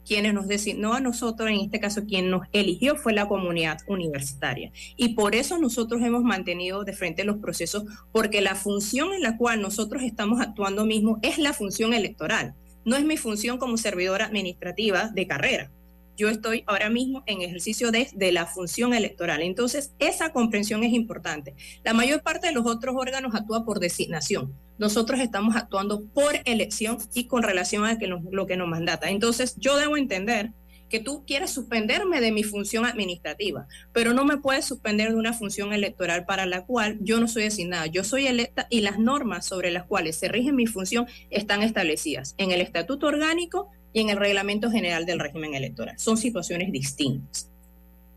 [0.07, 4.73] quienes nos designó a nosotros, en este caso quien nos eligió fue la comunidad universitaria.
[4.97, 9.37] Y por eso nosotros hemos mantenido de frente los procesos, porque la función en la
[9.37, 12.55] cual nosotros estamos actuando mismo es la función electoral,
[12.87, 15.71] no es mi función como servidora administrativa de carrera
[16.19, 19.41] yo estoy ahora mismo en ejercicio de, la función electoral.
[19.41, 21.55] Entonces, esa comprensión es importante.
[21.85, 24.53] La mayor parte de los otros órganos actúa por designación.
[24.79, 27.99] Nosotros estamos actuando por elección y con relación a
[28.31, 29.11] lo que nos mandata.
[29.11, 30.53] Entonces, yo debo entender
[30.89, 35.33] que tú quieres suspenderme de mi función administrativa, pero no me puedes suspender de una
[35.33, 37.87] función electoral para la cual yo no soy designada.
[37.87, 42.35] Yo soy electa y las normas sobre las cuales se rige mi función están establecidas
[42.39, 45.99] en el estatuto orgánico y en el reglamento general del régimen electoral.
[45.99, 47.51] Son situaciones distintas.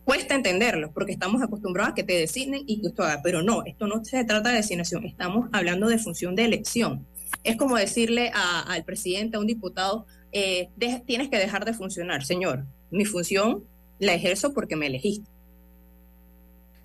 [0.05, 3.63] Cuesta entenderlo porque estamos acostumbrados a que te designen y que esto haga, pero no,
[3.65, 7.05] esto no se trata de designación, estamos hablando de función de elección.
[7.43, 10.69] Es como decirle al presidente, a un diputado, eh,
[11.05, 12.65] tienes que dejar de funcionar, señor.
[12.89, 13.63] Mi función
[13.99, 15.29] la ejerzo porque me elegiste.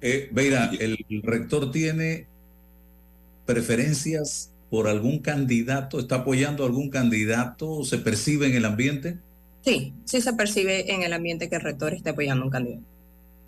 [0.01, 2.27] Eh, Veira, ¿el rector tiene
[3.45, 5.99] preferencias por algún candidato?
[5.99, 7.85] ¿Está apoyando a algún candidato?
[7.85, 9.19] ¿Se percibe en el ambiente?
[9.65, 12.85] Sí, sí se percibe en el ambiente que el rector está apoyando a un candidato.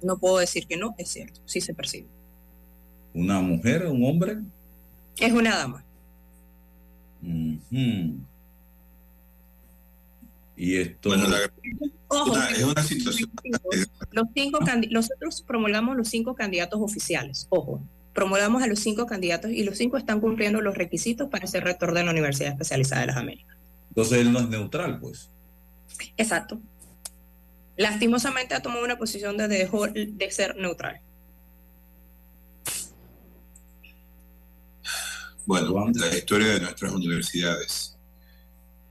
[0.03, 2.07] No puedo decir que no, es cierto, sí se percibe.
[3.15, 4.39] ¿Una mujer, un hombre?
[5.19, 5.85] Es una dama.
[10.57, 11.11] Y esto.
[11.11, 11.27] Bueno,
[12.51, 13.31] es una situación.
[14.11, 17.47] Los cinco nosotros promulgamos los cinco candidatos oficiales.
[17.51, 17.83] Ojo,
[18.15, 21.95] promulgamos a los cinco candidatos y los cinco están cumpliendo los requisitos para ser rector
[21.95, 23.57] de la Universidad Especializada de las Américas.
[23.91, 25.31] Entonces él no es neutral, pues.
[26.17, 26.61] Exacto.
[27.79, 31.01] Lastimosamente ha tomado una posición de dejó de ser neutral.
[35.47, 37.97] Bueno, la historia de nuestras universidades.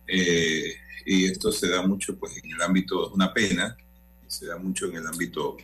[0.07, 0.73] Eh,
[1.05, 3.77] y esto se da mucho pues en el ámbito, es una pena,
[4.25, 5.57] se da mucho en el ámbito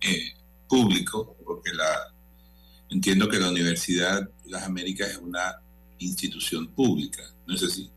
[0.00, 0.32] eh,
[0.66, 2.14] público, porque la,
[2.94, 5.60] Entiendo que la Universidad de las Américas es una
[5.98, 7.90] institución pública, ¿no es así?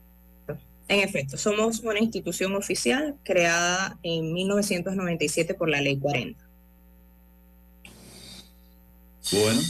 [0.90, 6.48] En efecto, somos una institución oficial creada en 1997 por la Ley 40.
[9.32, 9.62] Bueno.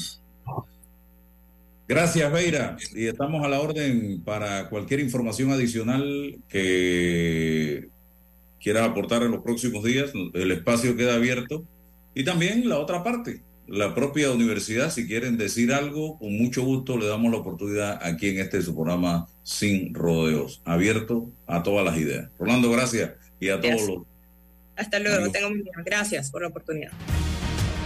[1.87, 2.77] Gracias, Beira.
[2.93, 7.87] Y estamos a la orden para cualquier información adicional que
[8.59, 10.11] quiera aportar en los próximos días.
[10.33, 11.63] El espacio queda abierto.
[12.13, 16.97] Y también la otra parte, la propia universidad, si quieren decir algo, con mucho gusto
[16.97, 21.97] le damos la oportunidad aquí en este su programa Sin Rodeos, abierto a todas las
[21.97, 22.29] ideas.
[22.39, 23.11] Rolando, gracias.
[23.39, 23.97] Y a todos los...
[24.75, 25.73] Hasta luego, tengo un día.
[25.85, 26.91] Gracias por la oportunidad.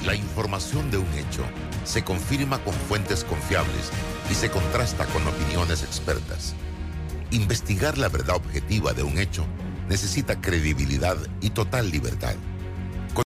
[0.05, 1.43] La información de un hecho
[1.84, 3.91] se confirma con fuentes confiables
[4.29, 6.55] y se contrasta con opiniones expertas.
[7.32, 9.45] Investigar la verdad objetiva de un hecho
[9.89, 12.36] necesita credibilidad y total libertad